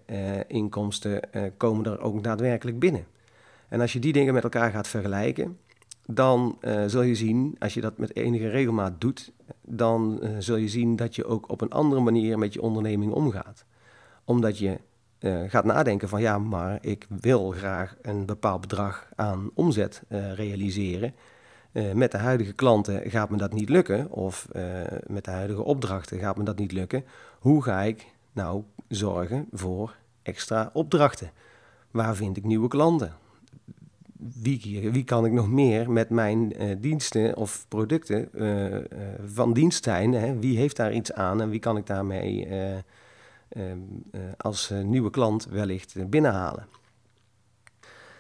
inkomsten 0.47 1.21
komen 1.57 1.85
er 1.85 1.99
ook 1.99 2.23
daadwerkelijk 2.23 2.79
binnen? 2.79 3.05
En 3.69 3.81
als 3.81 3.93
je 3.93 3.99
die 3.99 4.13
dingen 4.13 4.33
met 4.33 4.43
elkaar 4.43 4.71
gaat 4.71 4.87
vergelijken, 4.87 5.57
dan 6.13 6.57
uh, 6.61 6.83
zul 6.85 7.01
je 7.01 7.15
zien, 7.15 7.55
als 7.59 7.73
je 7.73 7.81
dat 7.81 7.97
met 7.97 8.15
enige 8.15 8.49
regelmaat 8.49 9.01
doet, 9.01 9.31
dan 9.61 10.19
uh, 10.23 10.29
zul 10.39 10.55
je 10.55 10.67
zien 10.67 10.95
dat 10.95 11.15
je 11.15 11.25
ook 11.25 11.49
op 11.49 11.61
een 11.61 11.69
andere 11.69 12.01
manier 12.01 12.37
met 12.37 12.53
je 12.53 12.61
onderneming 12.61 13.11
omgaat. 13.11 13.65
Omdat 14.25 14.57
je 14.57 14.79
uh, 15.19 15.41
gaat 15.47 15.65
nadenken 15.65 16.09
van 16.09 16.21
ja, 16.21 16.39
maar 16.39 16.77
ik 16.81 17.07
wil 17.09 17.51
graag 17.51 17.95
een 18.01 18.25
bepaald 18.25 18.61
bedrag 18.61 19.09
aan 19.15 19.49
omzet 19.53 20.03
realiseren. 20.35 21.15
met 21.93 22.11
de 22.11 22.17
huidige 22.17 22.53
klanten 22.53 23.09
gaat 23.09 23.29
me 23.29 23.37
dat 23.37 23.53
niet 23.53 23.69
lukken, 23.69 24.11
of 24.11 24.47
met 25.05 25.25
de 25.25 25.31
huidige 25.31 25.63
opdrachten 25.63 26.19
gaat 26.19 26.37
me 26.37 26.43
dat 26.43 26.57
niet 26.57 26.71
lukken. 26.71 27.03
Hoe 27.39 27.63
ga 27.63 27.81
ik 27.81 28.05
nou 28.31 28.63
zorgen 28.87 29.47
voor 29.51 29.95
extra 30.21 30.69
opdrachten? 30.73 31.31
Waar 31.91 32.15
vind 32.15 32.37
ik 32.37 32.43
nieuwe 32.43 32.67
klanten? 32.67 33.13
Wie, 34.41 34.89
wie 34.91 35.03
kan 35.03 35.25
ik 35.25 35.31
nog 35.31 35.49
meer 35.49 35.91
met 35.91 36.09
mijn 36.09 36.61
uh, 36.61 36.75
diensten 36.79 37.37
of 37.37 37.65
producten 37.67 38.29
uh, 38.33 38.71
uh, 38.71 38.79
van 39.25 39.53
dienst 39.53 39.83
zijn? 39.83 40.13
Hè? 40.13 40.39
Wie 40.39 40.57
heeft 40.57 40.75
daar 40.75 40.93
iets 40.93 41.13
aan 41.13 41.41
en 41.41 41.49
wie 41.49 41.59
kan 41.59 41.77
ik 41.77 41.85
daarmee 41.85 42.47
ehm, 43.49 43.77
als 44.37 44.71
nieuwe 44.83 45.09
klant 45.09 45.45
wellicht 45.45 46.09
binnenhalen? 46.09 46.67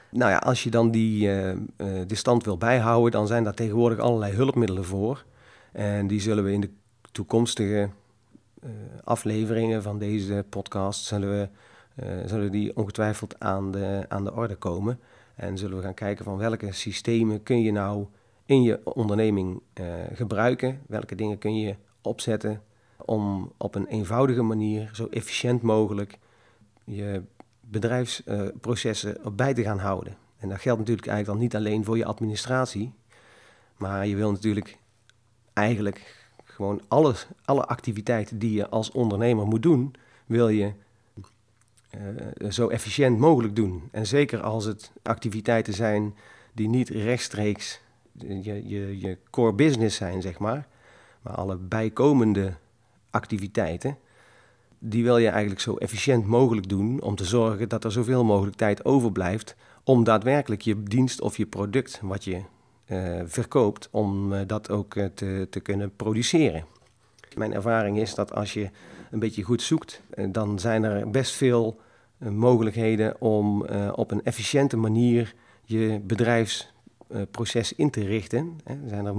Nou 0.09 0.31
ja, 0.31 0.37
als 0.37 0.63
je 0.63 0.69
dan 0.69 0.91
die 0.91 1.29
stand 2.07 2.43
wil 2.43 2.57
bijhouden, 2.57 3.11
dan 3.11 3.27
zijn 3.27 3.43
daar 3.43 3.53
tegenwoordig 3.53 3.99
allerlei 3.99 4.33
hulpmiddelen 4.33 4.85
voor. 4.85 5.25
En 5.71 6.07
die 6.07 6.21
zullen 6.21 6.43
we 6.43 6.51
in 6.51 6.61
de 6.61 6.71
toekomstige 7.11 7.89
afleveringen 9.03 9.83
van 9.83 9.99
deze 9.99 10.45
podcast, 10.49 11.05
zullen, 11.05 11.51
we, 11.95 12.23
zullen 12.25 12.51
die 12.51 12.75
ongetwijfeld 12.77 13.39
aan 13.39 13.71
de, 13.71 14.05
aan 14.07 14.23
de 14.23 14.33
orde 14.33 14.55
komen. 14.55 14.99
En 15.35 15.57
zullen 15.57 15.77
we 15.77 15.83
gaan 15.83 15.93
kijken 15.93 16.25
van 16.25 16.37
welke 16.37 16.71
systemen 16.71 17.43
kun 17.43 17.61
je 17.61 17.71
nou 17.71 18.05
in 18.45 18.61
je 18.61 18.79
onderneming 18.83 19.61
uh, 19.79 19.85
gebruiken. 20.13 20.81
Welke 20.87 21.15
dingen 21.15 21.37
kun 21.37 21.57
je 21.57 21.75
opzetten 22.01 22.61
om 22.97 23.51
op 23.57 23.75
een 23.75 23.87
eenvoudige 23.87 24.41
manier, 24.41 24.89
zo 24.93 25.07
efficiënt 25.07 25.61
mogelijk, 25.61 26.19
je 26.83 27.23
bedrijfsprocessen 27.59 29.17
uh, 29.19 29.27
bij 29.31 29.53
te 29.53 29.63
gaan 29.63 29.79
houden. 29.79 30.17
En 30.37 30.49
dat 30.49 30.59
geldt 30.59 30.79
natuurlijk 30.79 31.07
eigenlijk 31.07 31.39
dan 31.39 31.47
niet 31.47 31.55
alleen 31.55 31.85
voor 31.85 31.97
je 31.97 32.05
administratie, 32.05 32.93
maar 33.77 34.07
je 34.07 34.15
wil 34.15 34.31
natuurlijk 34.31 34.77
eigenlijk 35.53 36.29
gewoon 36.43 36.81
alles, 36.87 37.27
alle 37.45 37.65
activiteiten 37.65 38.39
die 38.39 38.53
je 38.53 38.69
als 38.69 38.91
ondernemer 38.91 39.45
moet 39.45 39.63
doen, 39.63 39.93
wil 40.25 40.49
je 40.49 40.73
zo 42.49 42.67
efficiënt 42.67 43.17
mogelijk 43.17 43.55
doen. 43.55 43.89
En 43.91 44.07
zeker 44.07 44.41
als 44.41 44.65
het 44.65 44.91
activiteiten 45.03 45.73
zijn 45.73 46.15
die 46.53 46.67
niet 46.67 46.89
rechtstreeks 46.89 47.81
je, 48.17 48.67
je, 48.67 48.99
je 48.99 49.17
core 49.29 49.53
business 49.53 49.97
zijn, 49.97 50.21
zeg 50.21 50.39
maar, 50.39 50.67
maar 51.21 51.33
alle 51.33 51.57
bijkomende 51.57 52.53
activiteiten, 53.09 53.97
die 54.79 55.03
wil 55.03 55.17
je 55.17 55.29
eigenlijk 55.29 55.61
zo 55.61 55.75
efficiënt 55.75 56.25
mogelijk 56.25 56.69
doen 56.69 57.01
om 57.01 57.15
te 57.15 57.25
zorgen 57.25 57.69
dat 57.69 57.83
er 57.83 57.91
zoveel 57.91 58.23
mogelijk 58.23 58.57
tijd 58.57 58.85
overblijft 58.85 59.55
om 59.83 60.03
daadwerkelijk 60.03 60.61
je 60.61 60.83
dienst 60.83 61.21
of 61.21 61.37
je 61.37 61.45
product 61.45 61.99
wat 62.01 62.23
je 62.23 62.41
uh, 62.87 63.21
verkoopt, 63.25 63.87
om 63.91 64.33
uh, 64.33 64.39
dat 64.47 64.69
ook 64.69 64.93
te, 64.93 65.47
te 65.49 65.59
kunnen 65.59 65.95
produceren. 65.95 66.65
Mijn 67.35 67.53
ervaring 67.53 67.99
is 67.99 68.15
dat 68.15 68.33
als 68.33 68.53
je 68.53 68.69
een 69.11 69.19
beetje 69.19 69.43
goed 69.43 69.61
zoekt, 69.61 70.01
dan 70.29 70.59
zijn 70.59 70.83
er 70.83 71.09
best 71.09 71.33
veel 71.33 71.79
mogelijkheden 72.17 73.21
om 73.21 73.65
op 73.91 74.11
een 74.11 74.23
efficiënte 74.23 74.77
manier 74.77 75.35
je 75.63 76.01
bedrijfsproces 76.03 77.73
in 77.73 77.89
te 77.89 78.05
richten. 78.05 78.59
Er 78.63 78.77
zijn 78.85 79.05
er 79.05 79.15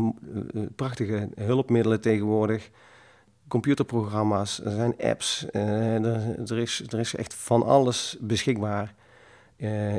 prachtige 0.76 1.28
hulpmiddelen 1.34 2.00
tegenwoordig, 2.00 2.70
computerprogramma's, 3.48 4.64
er 4.64 4.70
zijn 4.70 4.94
apps, 5.00 5.46
er, 5.52 6.58
is, 6.58 6.82
er 6.88 6.98
is 6.98 7.14
echt 7.14 7.34
van 7.34 7.62
alles 7.62 8.16
beschikbaar 8.20 8.94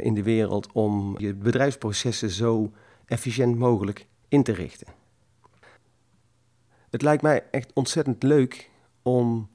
in 0.02 0.14
de 0.14 0.24
wereld 0.24 0.72
om 0.72 1.20
je 1.20 1.34
bedrijfsprocessen 1.34 2.30
zo 2.30 2.72
efficiënt 3.06 3.58
mogelijk 3.58 4.08
in 4.28 4.44
te 4.44 4.52
richten. 4.52 4.88
Het 6.90 7.02
lijkt 7.02 7.22
mij 7.22 7.44
echt 7.52 7.74
ontzettend 7.74 8.24
leuk 8.24 8.70
om 9.02 9.50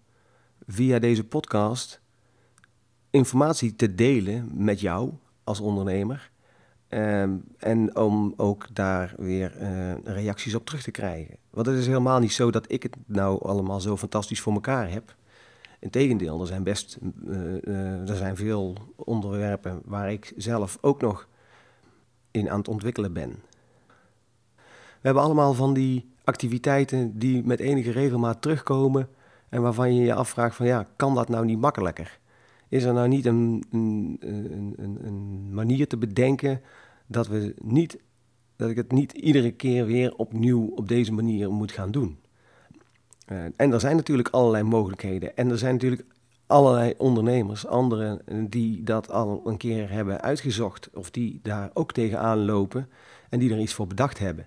via 0.69 0.99
deze 0.99 1.25
podcast 1.25 2.01
informatie 3.11 3.77
te 3.77 3.95
delen 3.95 4.51
met 4.55 4.81
jou 4.81 5.13
als 5.45 5.61
ondernemer. 5.61 6.31
Um, 6.89 7.45
en 7.59 7.97
om 7.97 8.35
ook 8.37 8.67
daar 8.73 9.15
weer 9.17 9.61
uh, 9.61 9.93
reacties 10.05 10.55
op 10.55 10.67
terug 10.67 10.83
te 10.83 10.91
krijgen. 10.91 11.37
Want 11.51 11.67
het 11.67 11.77
is 11.77 11.87
helemaal 11.87 12.19
niet 12.19 12.33
zo 12.33 12.51
dat 12.51 12.73
ik 12.73 12.83
het 12.83 12.97
nou 13.07 13.45
allemaal 13.45 13.81
zo 13.81 13.97
fantastisch 13.97 14.41
voor 14.41 14.53
elkaar 14.53 14.91
heb. 14.91 15.17
Integendeel, 15.79 16.41
er 16.41 16.47
zijn 16.47 16.63
best 16.63 16.99
uh, 17.27 17.39
uh, 17.63 18.09
er 18.09 18.17
zijn 18.17 18.37
veel 18.37 18.77
onderwerpen 18.97 19.83
waar 19.85 20.13
ik 20.13 20.33
zelf 20.37 20.79
ook 20.81 21.01
nog 21.01 21.29
in 22.31 22.51
aan 22.51 22.59
het 22.59 22.69
ontwikkelen 22.69 23.13
ben. 23.13 23.43
We 25.01 25.05
hebben 25.05 25.23
allemaal 25.23 25.55
van 25.55 25.75
die 25.75 26.11
activiteiten 26.25 27.19
die 27.19 27.45
met 27.45 27.61
enige 27.61 27.91
regelmaat 27.91 28.43
terugkomen 28.43 29.09
en 29.49 29.63
waarvan 29.63 29.95
je 29.95 30.03
je 30.03 30.15
afvraagt 30.15 30.57
van 30.57 30.67
ja, 30.67 30.89
kan 30.97 31.15
dat 31.15 31.29
nou 31.29 31.45
niet 31.45 31.61
makkelijker? 31.61 32.19
Is 32.69 32.85
er 32.85 32.93
nou 32.93 33.09
niet 33.09 33.27
een, 33.27 33.65
een, 33.71 34.17
een, 34.77 34.99
een 35.03 35.55
manier 35.55 35.89
te 35.89 35.97
bedenken 35.97 36.61
dat, 37.07 37.27
we 37.27 37.55
niet, 37.63 37.99
dat 38.57 38.71
ik 38.71 38.77
het 38.77 38.93
niet 38.93 39.13
iedere 39.13 39.51
keer 39.51 39.87
weer 39.87 40.15
opnieuw 40.15 40.73
op 40.75 40.89
deze 40.89 41.13
manier 41.13 41.51
moet 41.51 41.73
gaan 41.73 41.91
doen? 41.91 42.19
Uh, 43.33 43.43
en 43.57 43.73
er 43.73 43.81
zijn 43.81 43.97
natuurlijk 43.97 44.29
allerlei 44.29 44.63
mogelijkheden. 44.65 45.37
En 45.37 45.51
er 45.51 45.59
zijn 45.59 45.73
natuurlijk 45.73 46.05
allerlei 46.47 46.95
ondernemers, 46.97 47.67
anderen 47.67 48.21
die 48.51 48.83
dat 48.83 49.11
al 49.11 49.43
een 49.45 49.57
keer 49.57 49.91
hebben 49.91 50.21
uitgezocht 50.21 50.91
of 50.95 51.11
die 51.11 51.41
daar 51.43 51.71
ook 51.75 51.93
tegenaan 51.93 52.45
lopen 52.45 52.89
en 53.29 53.39
die 53.39 53.53
er 53.53 53.61
iets 53.61 53.75
voor 53.75 53.87
bedacht 53.87 54.19
hebben. 54.19 54.47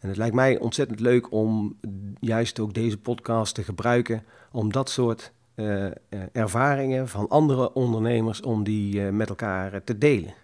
En 0.00 0.08
het 0.08 0.16
lijkt 0.16 0.34
mij 0.34 0.58
ontzettend 0.58 1.00
leuk 1.00 1.32
om 1.32 1.76
juist 2.20 2.60
ook 2.60 2.74
deze 2.74 2.98
podcast 2.98 3.54
te 3.54 3.62
gebruiken 3.62 4.24
om 4.52 4.72
dat 4.72 4.90
soort 4.90 5.32
uh, 5.54 5.86
ervaringen 6.32 7.08
van 7.08 7.28
andere 7.28 7.72
ondernemers, 7.72 8.40
om 8.40 8.64
die 8.64 9.00
uh, 9.00 9.10
met 9.10 9.28
elkaar 9.28 9.84
te 9.84 9.98
delen. 9.98 10.34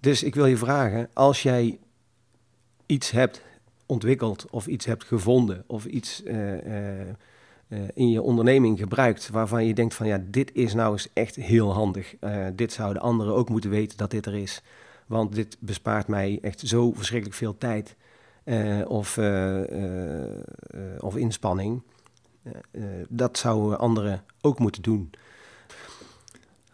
Dus 0.00 0.22
ik 0.22 0.34
wil 0.34 0.46
je 0.46 0.56
vragen, 0.56 1.08
als 1.12 1.42
jij 1.42 1.78
iets 2.86 3.10
hebt 3.10 3.42
ontwikkeld 3.86 4.46
of 4.50 4.66
iets 4.66 4.86
hebt 4.86 5.04
gevonden 5.04 5.64
of 5.66 5.84
iets 5.84 6.22
in 7.94 8.10
je 8.10 8.22
onderneming 8.22 8.78
gebruikt 8.78 9.30
waarvan 9.30 9.64
je 9.64 9.74
denkt 9.74 9.94
van 9.94 10.06
ja, 10.06 10.22
dit 10.30 10.50
is 10.54 10.74
nou 10.74 10.92
eens 10.92 11.08
echt 11.12 11.36
heel 11.36 11.72
handig. 11.72 12.14
dit 12.54 12.72
zouden 12.72 13.02
anderen 13.02 13.34
ook 13.34 13.48
moeten 13.48 13.70
weten 13.70 13.98
dat 13.98 14.10
dit 14.10 14.26
er 14.26 14.34
is. 14.34 14.62
Want 15.06 15.34
dit 15.34 15.56
bespaart 15.60 16.06
mij 16.06 16.38
echt 16.42 16.60
zo 16.60 16.92
verschrikkelijk 16.92 17.36
veel 17.36 17.58
tijd 17.58 17.96
of, 18.86 19.16
uh, 19.16 19.60
of 20.98 21.16
inspanning. 21.16 21.82
dat 23.08 23.38
zouden 23.38 23.78
anderen 23.78 24.24
ook 24.40 24.58
moeten 24.58 24.82
doen. 24.82 25.10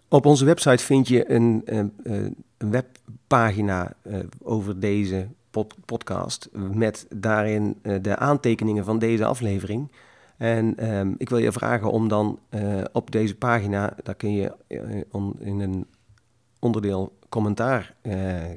Op 0.08 0.26
onze 0.26 0.44
website 0.44 0.85
vind 0.85 1.08
je 1.08 1.30
een, 1.30 1.62
een, 1.64 2.37
webpagina 2.56 3.92
over 4.42 4.80
deze 4.80 5.28
pod 5.50 5.74
podcast 5.85 6.48
met 6.52 7.06
daarin 7.16 7.78
de 8.02 8.16
aantekeningen 8.16 8.85
van 8.85 8.98
deze 8.98 9.24
aflevering. 9.24 9.92
En 10.37 10.94
um, 10.96 11.14
ik 11.18 11.28
wil 11.28 11.38
je 11.38 11.52
vragen 11.52 11.90
om 11.90 12.08
dan 12.08 12.38
op 12.92 13.11
deze 13.11 13.37
pagina, 13.37 13.96
daar 14.02 14.14
kun 14.14 14.32
je 14.32 14.52
in 15.38 15.61
een 15.61 15.87
onderdeel 16.58 17.18
commentaar 17.28 17.94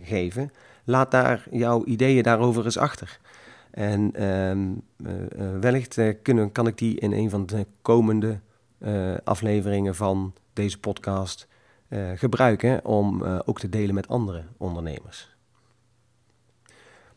geven. 0.03 0.51
Laat 0.87 1.11
daar 1.11 1.47
jouw 1.51 1.85
ideeën 1.85 2.23
daarover 2.23 2.65
eens 2.65 2.77
achter. 2.77 3.19
En 3.71 4.11
ehm, 4.13 4.59
wellicht 5.59 5.99
kunnen, 6.21 6.51
kan 6.51 6.67
ik 6.67 6.77
die 6.77 6.99
in 6.99 7.11
een 7.11 7.29
van 7.29 7.45
de 7.45 7.65
komende 7.81 8.39
afleveringen 9.23 9.95
van 9.95 10.33
deze 10.53 10.79
podcast 10.79 11.47
gebruiken 12.15 12.85
om 12.85 13.23
ook 13.23 13.59
te 13.59 13.69
delen 13.69 13.95
met 13.95 14.07
andere 14.07 14.43
ondernemers. 14.57 15.35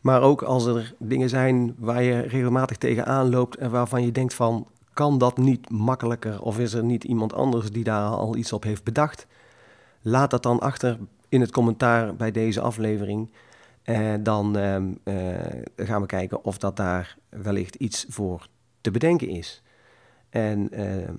Maar 0.01 0.21
ook 0.21 0.41
als 0.41 0.65
er 0.65 0.93
dingen 0.97 1.29
zijn 1.29 1.75
waar 1.77 2.03
je 2.03 2.19
regelmatig 2.19 2.77
tegenaan 2.77 3.29
loopt 3.29 3.57
en 3.57 3.71
waarvan 3.71 4.05
je 4.05 4.11
denkt 4.11 4.33
van, 4.33 4.67
kan 4.93 5.17
dat 5.17 5.37
niet 5.37 5.69
makkelijker 5.69 6.41
of 6.41 6.59
is 6.59 6.73
er 6.73 6.83
niet 6.83 7.03
iemand 7.03 7.33
anders 7.33 7.71
die 7.71 7.83
daar 7.83 8.09
al 8.09 8.35
iets 8.35 8.53
op 8.53 8.63
heeft 8.63 8.83
bedacht? 8.83 9.27
Laat 10.01 10.31
dat 10.31 10.43
dan 10.43 10.59
achter 10.59 10.97
in 11.29 11.41
het 11.41 11.51
commentaar 11.51 12.15
bij 12.15 12.31
deze 12.31 12.61
aflevering. 12.61 13.31
Eh, 13.89 14.13
dan 14.19 14.57
ehm, 14.57 14.93
eh, 15.03 15.15
gaan 15.75 16.01
we 16.01 16.07
kijken 16.07 16.43
of 16.43 16.57
dat 16.57 16.77
daar 16.77 17.17
wellicht 17.29 17.75
iets 17.75 18.05
voor 18.09 18.47
te 18.81 18.91
bedenken 18.91 19.27
is. 19.27 19.63
En 20.29 20.71
eh, 20.71 21.09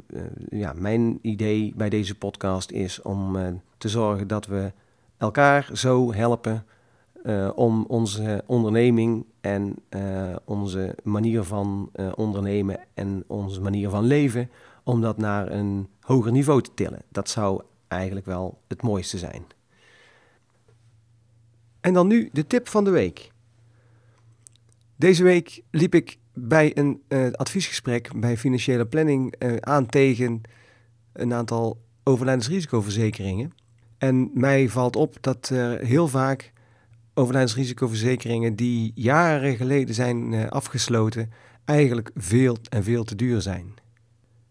ja, 0.50 0.72
mijn 0.76 1.18
idee 1.22 1.72
bij 1.76 1.88
deze 1.88 2.14
podcast 2.14 2.70
is 2.70 3.02
om 3.02 3.36
te 3.78 3.88
zorgen 3.88 4.26
dat 4.28 4.46
we 4.46 4.72
elkaar 5.16 5.70
zo 5.72 6.12
helpen 6.12 6.64
uh, 7.22 7.50
om 7.54 7.84
onze 7.88 8.44
onderneming 8.46 9.24
en 9.40 9.76
uh, 9.90 10.36
onze 10.44 10.94
manier 11.02 11.42
van 11.42 11.90
uh, 11.94 12.12
ondernemen 12.14 12.80
en 12.94 13.24
onze 13.26 13.60
manier 13.60 13.88
van 13.88 14.04
leven, 14.04 14.50
om 14.84 15.00
dat 15.00 15.16
naar 15.16 15.50
een 15.50 15.88
hoger 16.00 16.32
niveau 16.32 16.62
te 16.62 16.74
tillen. 16.74 17.02
Dat 17.08 17.28
zou 17.28 17.62
eigenlijk 17.88 18.26
wel 18.26 18.58
het 18.68 18.82
mooiste 18.82 19.18
zijn. 19.18 19.44
En 21.80 21.92
dan 21.92 22.06
nu 22.06 22.28
de 22.32 22.46
tip 22.46 22.68
van 22.68 22.84
de 22.84 22.90
week. 22.90 23.30
Deze 24.96 25.22
week 25.22 25.62
liep 25.70 25.94
ik 25.94 26.18
bij 26.34 26.76
een 26.76 27.02
adviesgesprek 27.32 28.20
bij 28.20 28.36
financiële 28.36 28.86
planning 28.86 29.34
aan 29.60 29.86
tegen 29.86 30.40
een 31.12 31.34
aantal 31.34 31.80
overlijdensrisicoverzekeringen. 32.04 33.52
En 33.98 34.30
mij 34.34 34.68
valt 34.68 34.96
op 34.96 35.16
dat 35.20 35.48
er 35.48 35.86
heel 35.86 36.08
vaak 36.08 36.52
overlijdensrisicoverzekeringen 37.14 38.56
die 38.56 38.92
jaren 38.94 39.56
geleden 39.56 39.94
zijn 39.94 40.32
uh, 40.32 40.46
afgesloten, 40.46 41.30
eigenlijk 41.64 42.10
veel 42.14 42.56
en 42.68 42.84
veel 42.84 43.04
te 43.04 43.14
duur 43.14 43.40
zijn. 43.40 43.74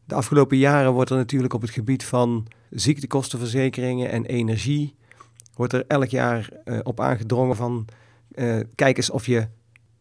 De 0.06 0.16
afgelopen 0.16 0.58
jaren 0.58 0.94
wordt 0.94 1.10
er 1.10 1.18
natuurlijk 1.18 1.54
op 1.54 1.62
het 1.62 1.70
gebied 1.70 2.04
van 2.04 2.48
ziektekostenverzekeringen 2.70 4.10
en 4.10 4.26
energie, 4.26 4.96
wordt 5.60 5.74
er 5.74 5.84
elk 5.88 6.10
jaar 6.10 6.50
uh, 6.66 6.80
op 6.84 7.00
aangedrongen 7.00 7.56
van 7.56 7.86
uh, 8.32 8.60
kijk 8.76 8.98
eens 8.98 9.10
of 9.10 9.26
je 9.26 9.48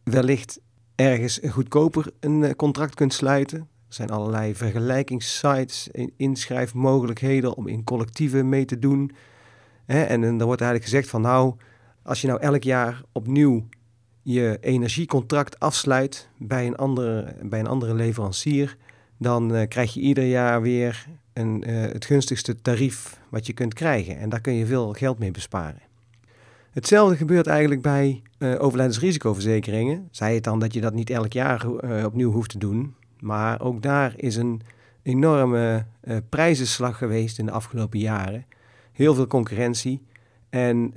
wellicht 0.03 0.59
ergens 0.95 1.39
goedkoper 1.49 2.11
een 2.19 2.55
contract 2.55 2.95
kunt 2.95 3.13
sluiten. 3.13 3.57
Er 3.59 3.93
zijn 3.93 4.09
allerlei 4.09 4.55
vergelijkingssites, 4.55 5.89
inschrijfmogelijkheden 6.17 7.55
om 7.55 7.67
in 7.67 7.83
collectieven 7.83 8.49
mee 8.49 8.65
te 8.65 8.79
doen. 8.79 9.11
Hè? 9.85 10.03
En, 10.03 10.23
en 10.23 10.39
er 10.39 10.45
wordt 10.45 10.61
eigenlijk 10.61 10.91
gezegd 10.91 11.09
van 11.09 11.21
nou, 11.21 11.55
als 12.03 12.21
je 12.21 12.27
nou 12.27 12.39
elk 12.39 12.63
jaar 12.63 13.01
opnieuw 13.11 13.67
je 14.21 14.57
energiecontract 14.61 15.59
afsluit 15.59 16.29
bij 16.37 16.67
een 16.67 16.75
andere, 16.75 17.35
bij 17.41 17.59
een 17.59 17.67
andere 17.67 17.93
leverancier, 17.93 18.77
dan 19.17 19.65
krijg 19.67 19.93
je 19.93 19.99
ieder 19.99 20.25
jaar 20.25 20.61
weer 20.61 21.07
uh, 21.47 21.81
het 21.81 22.05
gunstigste 22.05 22.61
tarief 22.61 23.19
wat 23.29 23.47
je 23.47 23.53
kunt 23.53 23.73
krijgen. 23.73 24.17
En 24.17 24.29
daar 24.29 24.41
kun 24.41 24.53
je 24.53 24.65
veel 24.65 24.93
geld 24.93 25.19
mee 25.19 25.31
besparen. 25.31 25.81
Hetzelfde 26.71 27.15
gebeurt 27.15 27.47
eigenlijk 27.47 27.81
bij 27.81 28.21
uh, 28.37 28.63
overlijdensrisicoverzekeringen. 28.63 30.07
Zij 30.11 30.33
het 30.33 30.43
dan 30.43 30.59
dat 30.59 30.73
je 30.73 30.81
dat 30.81 30.93
niet 30.93 31.09
elk 31.09 31.33
jaar 31.33 31.67
opnieuw 32.05 32.31
hoeft 32.31 32.49
te 32.49 32.57
doen. 32.57 32.95
Maar 33.19 33.61
ook 33.61 33.81
daar 33.81 34.13
is 34.15 34.35
een 34.35 34.61
enorme 35.03 35.85
prijzenslag 36.29 36.97
geweest 36.97 37.39
in 37.39 37.45
de 37.45 37.51
afgelopen 37.51 37.99
jaren. 37.99 38.45
Heel 38.91 39.15
veel 39.15 39.27
concurrentie. 39.27 40.01
En 40.49 40.91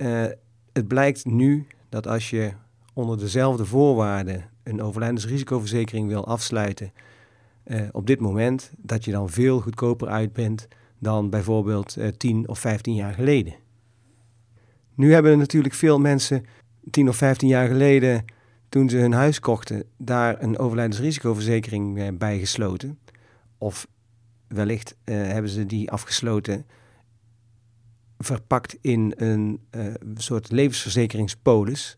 het 0.73 0.87
blijkt 0.87 1.25
nu 1.25 1.67
dat 1.89 2.07
als 2.07 2.29
je 2.29 2.51
onder 2.93 3.17
dezelfde 3.17 3.65
voorwaarden 3.65 4.49
een 4.63 4.81
overlijdensrisicoverzekering 4.81 6.07
wil 6.07 6.27
afsluiten, 6.27 6.91
uh, 7.65 7.81
op 7.91 8.07
dit 8.07 8.19
moment, 8.19 8.71
dat 8.77 9.05
je 9.05 9.11
dan 9.11 9.29
veel 9.29 9.59
goedkoper 9.59 10.07
uit 10.07 10.33
bent 10.33 10.67
dan 10.99 11.29
bijvoorbeeld 11.29 11.97
uh, 11.97 12.07
eh, 12.07 12.13
10 12.13 12.47
of 12.47 12.59
15 12.59 12.95
jaar 12.95 13.13
geleden. 13.13 13.53
Nu 14.95 15.13
hebben 15.13 15.31
er 15.31 15.37
natuurlijk 15.37 15.73
veel 15.73 15.99
mensen 15.99 16.45
10 16.91 17.09
of 17.09 17.15
15 17.15 17.47
jaar 17.47 17.67
geleden, 17.67 18.25
toen 18.69 18.89
ze 18.89 18.97
hun 18.97 19.13
huis 19.13 19.39
kochten, 19.39 19.83
daar 19.97 20.41
een 20.41 20.57
overlijdensrisicoverzekering 20.57 21.97
uh, 21.97 22.07
bij 22.17 22.39
gesloten. 22.39 22.99
Of 23.57 23.87
wellicht 24.47 24.95
hebben 25.03 25.51
ze 25.51 25.65
die 25.65 25.91
afgesloten 25.91 26.65
verpakt 28.17 28.77
in 28.81 29.13
een 29.15 29.59
soort 30.15 30.51
levensverzekeringspolis. 30.51 31.97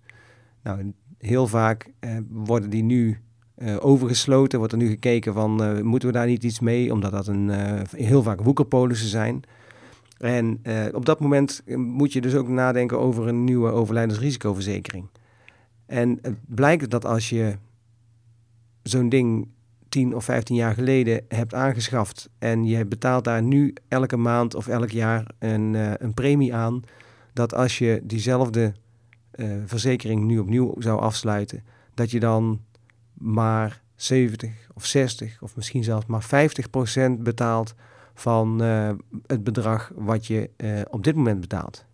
Nou, 0.63 0.93
heel 1.17 1.47
vaak 1.47 1.91
worden 2.29 2.69
die 2.69 2.83
nu 2.83 3.19
uh, 3.57 3.75
overgesloten. 3.79 4.57
Wordt 4.57 4.73
er 4.73 4.79
nu 4.79 4.87
gekeken 4.87 5.33
van, 5.33 5.83
moeten 5.85 6.07
we 6.09 6.13
daar 6.13 6.27
niet 6.27 6.43
iets 6.43 6.59
mee? 6.59 6.93
Omdat 6.93 7.11
dat 7.11 7.27
een, 7.27 7.49
heel 7.91 8.23
vaak 8.23 8.41
woekerpolissen 8.41 9.09
zijn. 9.09 9.41
En 10.17 10.61
op 10.93 11.05
dat 11.05 11.19
moment 11.19 11.61
moet 11.75 12.13
je 12.13 12.21
dus 12.21 12.35
ook 12.35 12.47
nadenken 12.47 12.99
over 12.99 13.27
een 13.27 13.43
nieuwe 13.43 13.71
overlijdensrisicoverzekering. 13.71 15.07
En 15.85 16.19
het 16.21 16.37
blijkt 16.45 16.89
dat 16.89 17.05
als 17.05 17.29
je 17.29 17.55
zo'n 18.83 19.09
ding 19.09 19.47
10 19.89 20.15
of 20.15 20.23
15 20.23 20.55
jaar 20.55 20.73
geleden 20.73 21.25
hebt 21.27 21.53
aangeschaft 21.53 22.29
en 22.39 22.65
je 22.65 22.85
betaalt 22.85 23.23
daar 23.23 23.43
nu 23.43 23.73
elke 23.87 24.17
maand 24.17 24.55
of 24.55 24.67
elk 24.67 24.89
jaar 24.89 25.31
een, 25.39 25.73
een 26.03 26.13
premie 26.13 26.53
aan, 26.53 26.81
dat 27.33 27.53
als 27.53 27.77
je 27.77 28.01
diezelfde 28.03 28.73
verzekering 29.65 30.23
nu 30.23 30.39
opnieuw 30.39 30.75
zou 30.77 30.99
afsluiten, 30.99 31.63
dat 31.93 32.11
je 32.11 32.19
dan 32.19 32.59
maar 33.25 33.81
70 33.95 34.51
of 34.73 34.85
60 34.85 35.41
of 35.41 35.55
misschien 35.55 35.83
zelfs 35.83 36.05
maar 36.05 36.23
50 36.23 36.69
procent 36.69 37.23
betaalt 37.23 37.73
van 38.13 38.63
uh, 38.63 38.89
het 39.25 39.43
bedrag 39.43 39.91
wat 39.95 40.25
je 40.25 40.49
op 40.89 41.03
dit 41.03 41.15
moment 41.15 41.39
betaalt. 41.39 41.85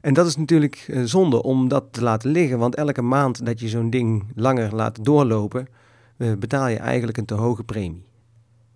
En 0.00 0.14
dat 0.14 0.26
is 0.26 0.36
natuurlijk 0.36 1.00
zonde 1.04 1.42
om 1.42 1.68
dat 1.68 1.84
te 1.90 2.02
laten 2.02 2.30
liggen, 2.30 2.58
want 2.58 2.74
elke 2.74 3.02
maand 3.02 3.46
dat 3.46 3.60
je 3.60 3.68
zo'n 3.68 3.90
ding 3.90 4.24
langer 4.34 4.74
laat 4.74 5.04
doorlopen, 5.04 5.68
betaal 6.16 6.68
je 6.68 6.76
eigenlijk 6.76 7.18
een 7.18 7.24
te 7.24 7.34
hoge 7.34 7.64
premie. 7.64 8.08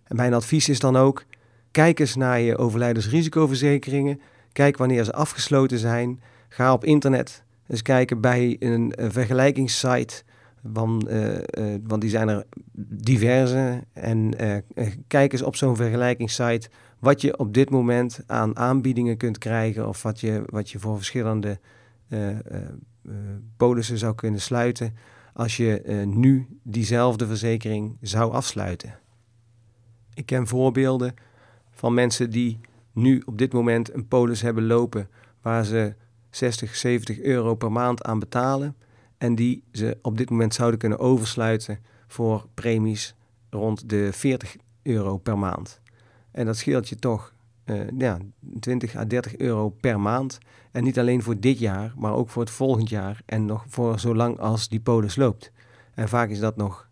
En 0.05 0.17
mijn 0.17 0.35
advies 0.35 0.69
is 0.69 0.81
dan 0.81 0.97
ook, 0.97 1.25
kijk 1.71 1.99
eens 1.99 2.15
naar 2.15 2.41
je 2.41 2.59
overlijdensrisicoverzekeringen. 2.59 4.21
Kijk 4.53 4.77
wanneer 4.77 5.05
ze 5.05 5.13
afgesloten 5.13 5.79
zijn. 5.79 6.21
Ga 6.49 6.73
op 6.73 6.85
internet 6.85 7.45
eens 7.69 7.83
kijken 7.83 8.21
bij 8.21 8.57
een 8.59 8.95
vergelijkingssite. 8.97 10.23
Want, 10.63 11.09
uh, 11.09 11.35
uh, 11.35 11.75
want 11.83 12.01
die 12.01 12.11
zijn 12.11 12.29
er 12.29 12.45
diverse. 12.75 13.85
En 13.93 14.43
uh, 14.43 14.87
kijk 15.07 15.33
eens 15.33 15.43
op 15.43 15.57
zo'n 15.57 15.77
vergelijkingssite 15.77 16.69
wat 16.99 17.21
je 17.21 17.39
op 17.39 17.55
dit 17.55 17.71
moment 17.71 18.21
aan 18.27 18.57
aanbiedingen 18.57 19.17
kunt 19.17 19.39
krijgen. 19.39 19.89
Of 19.89 20.03
wat 20.03 20.21
je, 20.21 20.43
wat 20.47 20.71
je 20.71 20.79
voor 20.79 20.97
verschillende 20.97 21.59
polissen 23.57 23.99
zou 23.99 24.15
kunnen 24.15 24.41
sluiten 24.41 24.95
als 25.35 25.57
je 25.57 26.03
nu 26.07 26.47
diezelfde 26.63 27.27
verzekering 27.27 27.97
zou 28.01 28.33
afsluiten. 28.33 28.99
Ik 30.15 30.27
ken 30.27 30.47
voorbeelden 30.47 31.15
van 31.71 31.95
mensen 31.95 32.31
die 32.31 32.61
nu 32.93 33.23
op 33.27 33.39
dit 33.39 33.53
moment 33.53 33.95
een 33.95 34.09
polis 34.09 34.43
hebben 34.43 34.67
lopen 34.67 35.09
waar 35.43 35.65
ze 35.65 35.95
60, 36.31 36.77
70 36.77 37.21
euro 37.21 37.55
per 37.55 37.73
maand 37.73 38.03
aan 38.03 38.19
betalen 38.19 38.77
en 39.23 39.35
die 39.35 39.65
ze 39.73 39.99
op 40.03 40.19
dit 40.19 40.31
moment 40.31 40.55
zouden 40.55 40.79
kunnen 40.79 40.99
oversluiten 40.99 41.79
voor 42.07 42.47
premies 42.55 43.15
rond 43.51 43.89
de 43.89 44.13
40 44.13 44.57
euro 44.83 45.17
per 45.17 45.39
maand. 45.39 45.81
En 46.31 46.47
dat 46.47 46.57
scheelt 46.57 46.89
je 46.89 46.97
toch 46.97 47.35
uh, 47.65 47.81
ja, 47.99 48.19
20 48.61 48.97
à 48.97 49.05
30 49.05 49.37
euro 49.37 49.69
per 49.69 50.01
maand. 50.01 50.39
En 50.73 50.85
niet 50.85 50.99
alleen 50.99 51.23
voor 51.23 51.41
dit 51.41 51.59
jaar, 51.59 51.93
maar 51.97 52.15
ook 52.15 52.29
voor 52.29 52.43
het 52.43 52.51
volgend 52.51 52.89
jaar 52.89 53.23
en 53.27 53.45
nog 53.45 53.65
voor 53.69 53.99
zolang 53.99 54.39
als 54.39 54.69
die 54.69 54.81
polis 54.81 55.17
loopt. 55.17 55.53
En 55.95 56.09
vaak 56.09 56.29
is 56.29 56.39
dat 56.39 56.57
nog, 56.57 56.89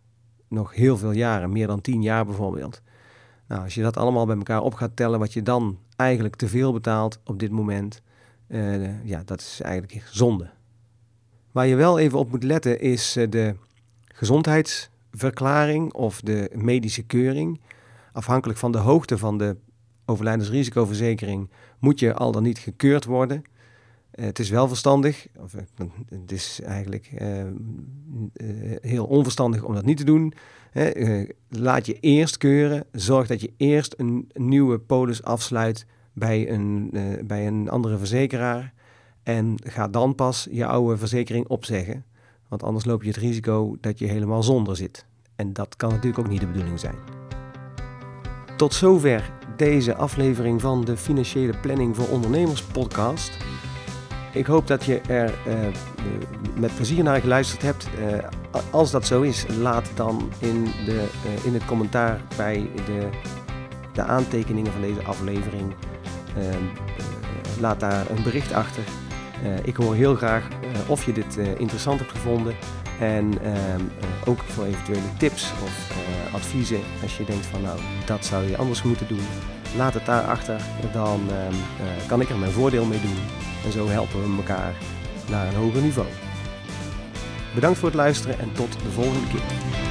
nog 0.47 0.75
heel 0.75 0.97
veel 0.97 1.11
jaren, 1.11 1.51
meer 1.51 1.67
dan 1.67 1.81
10 1.81 2.01
jaar 2.01 2.25
bijvoorbeeld. 2.25 2.81
Nou, 3.47 3.63
als 3.63 3.73
je 3.73 3.81
dat 3.81 3.97
allemaal 3.97 4.25
bij 4.25 4.37
elkaar 4.37 4.61
op 4.61 4.73
gaat 4.73 4.95
tellen, 4.95 5.19
wat 5.19 5.33
je 5.33 5.41
dan 5.41 5.79
eigenlijk 5.95 6.35
te 6.35 6.47
veel 6.47 6.73
betaalt 6.73 7.19
op 7.23 7.39
dit 7.39 7.51
moment, 7.51 8.01
uh, 8.47 9.05
ja, 9.05 9.21
dat 9.25 9.39
is 9.39 9.59
eigenlijk 9.61 10.03
zonde. 10.11 10.49
Waar 11.51 11.67
je 11.67 11.75
wel 11.75 11.99
even 11.99 12.19
op 12.19 12.31
moet 12.31 12.43
letten 12.43 12.79
is 12.79 13.17
uh, 13.17 13.25
de 13.29 13.55
gezondheidsverklaring 14.05 15.93
of 15.93 16.21
de 16.21 16.51
medische 16.55 17.03
keuring. 17.03 17.61
Afhankelijk 18.13 18.59
van 18.59 18.71
de 18.71 18.77
hoogte 18.77 19.17
van 19.17 19.37
de 19.37 19.57
overlijdensrisicoverzekering 20.05 21.49
moet 21.79 21.99
je 21.99 22.13
al 22.13 22.31
dan 22.31 22.43
niet 22.43 22.59
gekeurd 22.59 23.05
worden. 23.05 23.41
het 24.11 24.39
is 24.39 24.49
wel 24.49 24.67
verstandig, 24.67 25.27
of 25.37 25.51
het 26.09 26.31
is 26.31 26.59
eigenlijk 26.63 27.11
heel 28.81 29.05
onverstandig 29.05 29.63
om 29.63 29.73
dat 29.73 29.85
niet 29.85 29.97
te 29.97 30.03
doen. 30.03 30.33
laat 31.49 31.85
je 31.85 31.97
eerst 31.99 32.37
keuren. 32.37 32.83
Zorg 32.91 33.27
dat 33.27 33.41
je 33.41 33.53
eerst 33.57 33.93
een 33.97 34.29
nieuwe 34.33 34.79
polis 34.79 35.23
afsluit 35.23 35.85
bij 36.13 36.49
een, 36.49 36.89
bij 37.27 37.47
een 37.47 37.69
andere 37.69 37.97
verzekeraar. 37.97 38.73
En 39.31 39.55
ga 39.63 39.87
dan 39.87 40.15
pas 40.15 40.47
je 40.51 40.65
oude 40.65 40.97
verzekering 40.97 41.47
opzeggen. 41.47 42.05
Want 42.47 42.63
anders 42.63 42.85
loop 42.85 43.01
je 43.01 43.07
het 43.07 43.17
risico 43.17 43.77
dat 43.81 43.99
je 43.99 44.05
helemaal 44.05 44.43
zonder 44.43 44.75
zit. 44.75 45.05
En 45.35 45.53
dat 45.53 45.75
kan 45.75 45.89
natuurlijk 45.89 46.19
ook 46.19 46.29
niet 46.29 46.39
de 46.39 46.47
bedoeling 46.47 46.79
zijn. 46.79 46.95
Tot 48.57 48.73
zover 48.73 49.31
deze 49.57 49.95
aflevering 49.95 50.61
van 50.61 50.85
de 50.85 50.97
Financiële 50.97 51.57
Planning 51.61 51.95
voor 51.95 52.07
Ondernemers 52.07 52.63
podcast. 52.63 53.37
Ik 54.33 54.45
hoop 54.45 54.67
dat 54.67 54.83
je 54.83 54.99
er 54.99 55.33
uh, 55.47 55.53
met 56.59 56.75
plezier 56.75 57.03
naar 57.03 57.21
geluisterd 57.21 57.61
hebt. 57.61 57.87
Uh, 57.99 58.17
als 58.71 58.91
dat 58.91 59.05
zo 59.05 59.21
is, 59.21 59.45
laat 59.59 59.91
dan 59.95 60.29
in, 60.39 60.63
de, 60.63 61.07
in 61.43 61.53
het 61.53 61.65
commentaar 61.65 62.21
bij 62.37 62.69
de, 62.85 63.09
de 63.93 64.03
aantekeningen 64.03 64.71
van 64.71 64.81
deze 64.81 65.03
aflevering. 65.03 65.73
laat 67.59 67.79
daar 67.79 68.09
een 68.09 68.23
bericht 68.23 68.53
achter. 68.53 68.83
Ik 69.63 69.75
hoor 69.75 69.95
heel 69.95 70.15
graag 70.15 70.47
of 70.87 71.05
je 71.05 71.13
dit 71.13 71.37
interessant 71.37 71.99
hebt 71.99 72.11
gevonden. 72.11 72.55
En 72.99 73.41
ehm, 73.43 73.81
ook 74.25 74.39
voor 74.39 74.65
eventuele 74.65 75.17
tips 75.17 75.51
of 75.63 75.93
adviezen. 76.33 76.79
Als 77.01 77.17
je 77.17 77.23
denkt 77.23 77.45
van 77.45 77.61
nou, 77.61 77.79
dat 78.05 78.25
zou 78.25 78.49
je 78.49 78.57
anders 78.57 78.83
moeten 78.83 79.07
doen. 79.07 79.25
Laat 79.77 79.93
het 79.93 80.05
daarachter. 80.05 80.61
Dan 80.93 81.21
ehm, 81.29 81.53
kan 82.07 82.21
ik 82.21 82.29
er 82.29 82.37
mijn 82.37 82.51
voordeel 82.51 82.85
mee 82.85 83.01
doen. 83.01 83.17
En 83.65 83.71
zo 83.71 83.87
helpen 83.87 84.21
we 84.21 84.37
elkaar 84.37 84.73
naar 85.29 85.47
een 85.47 85.55
hoger 85.55 85.81
niveau. 85.81 86.07
Bedankt 87.55 87.79
voor 87.79 87.87
het 87.87 87.97
luisteren 87.97 88.39
en 88.39 88.51
tot 88.51 88.71
de 88.71 88.91
volgende 88.91 89.27
keer. 89.27 89.90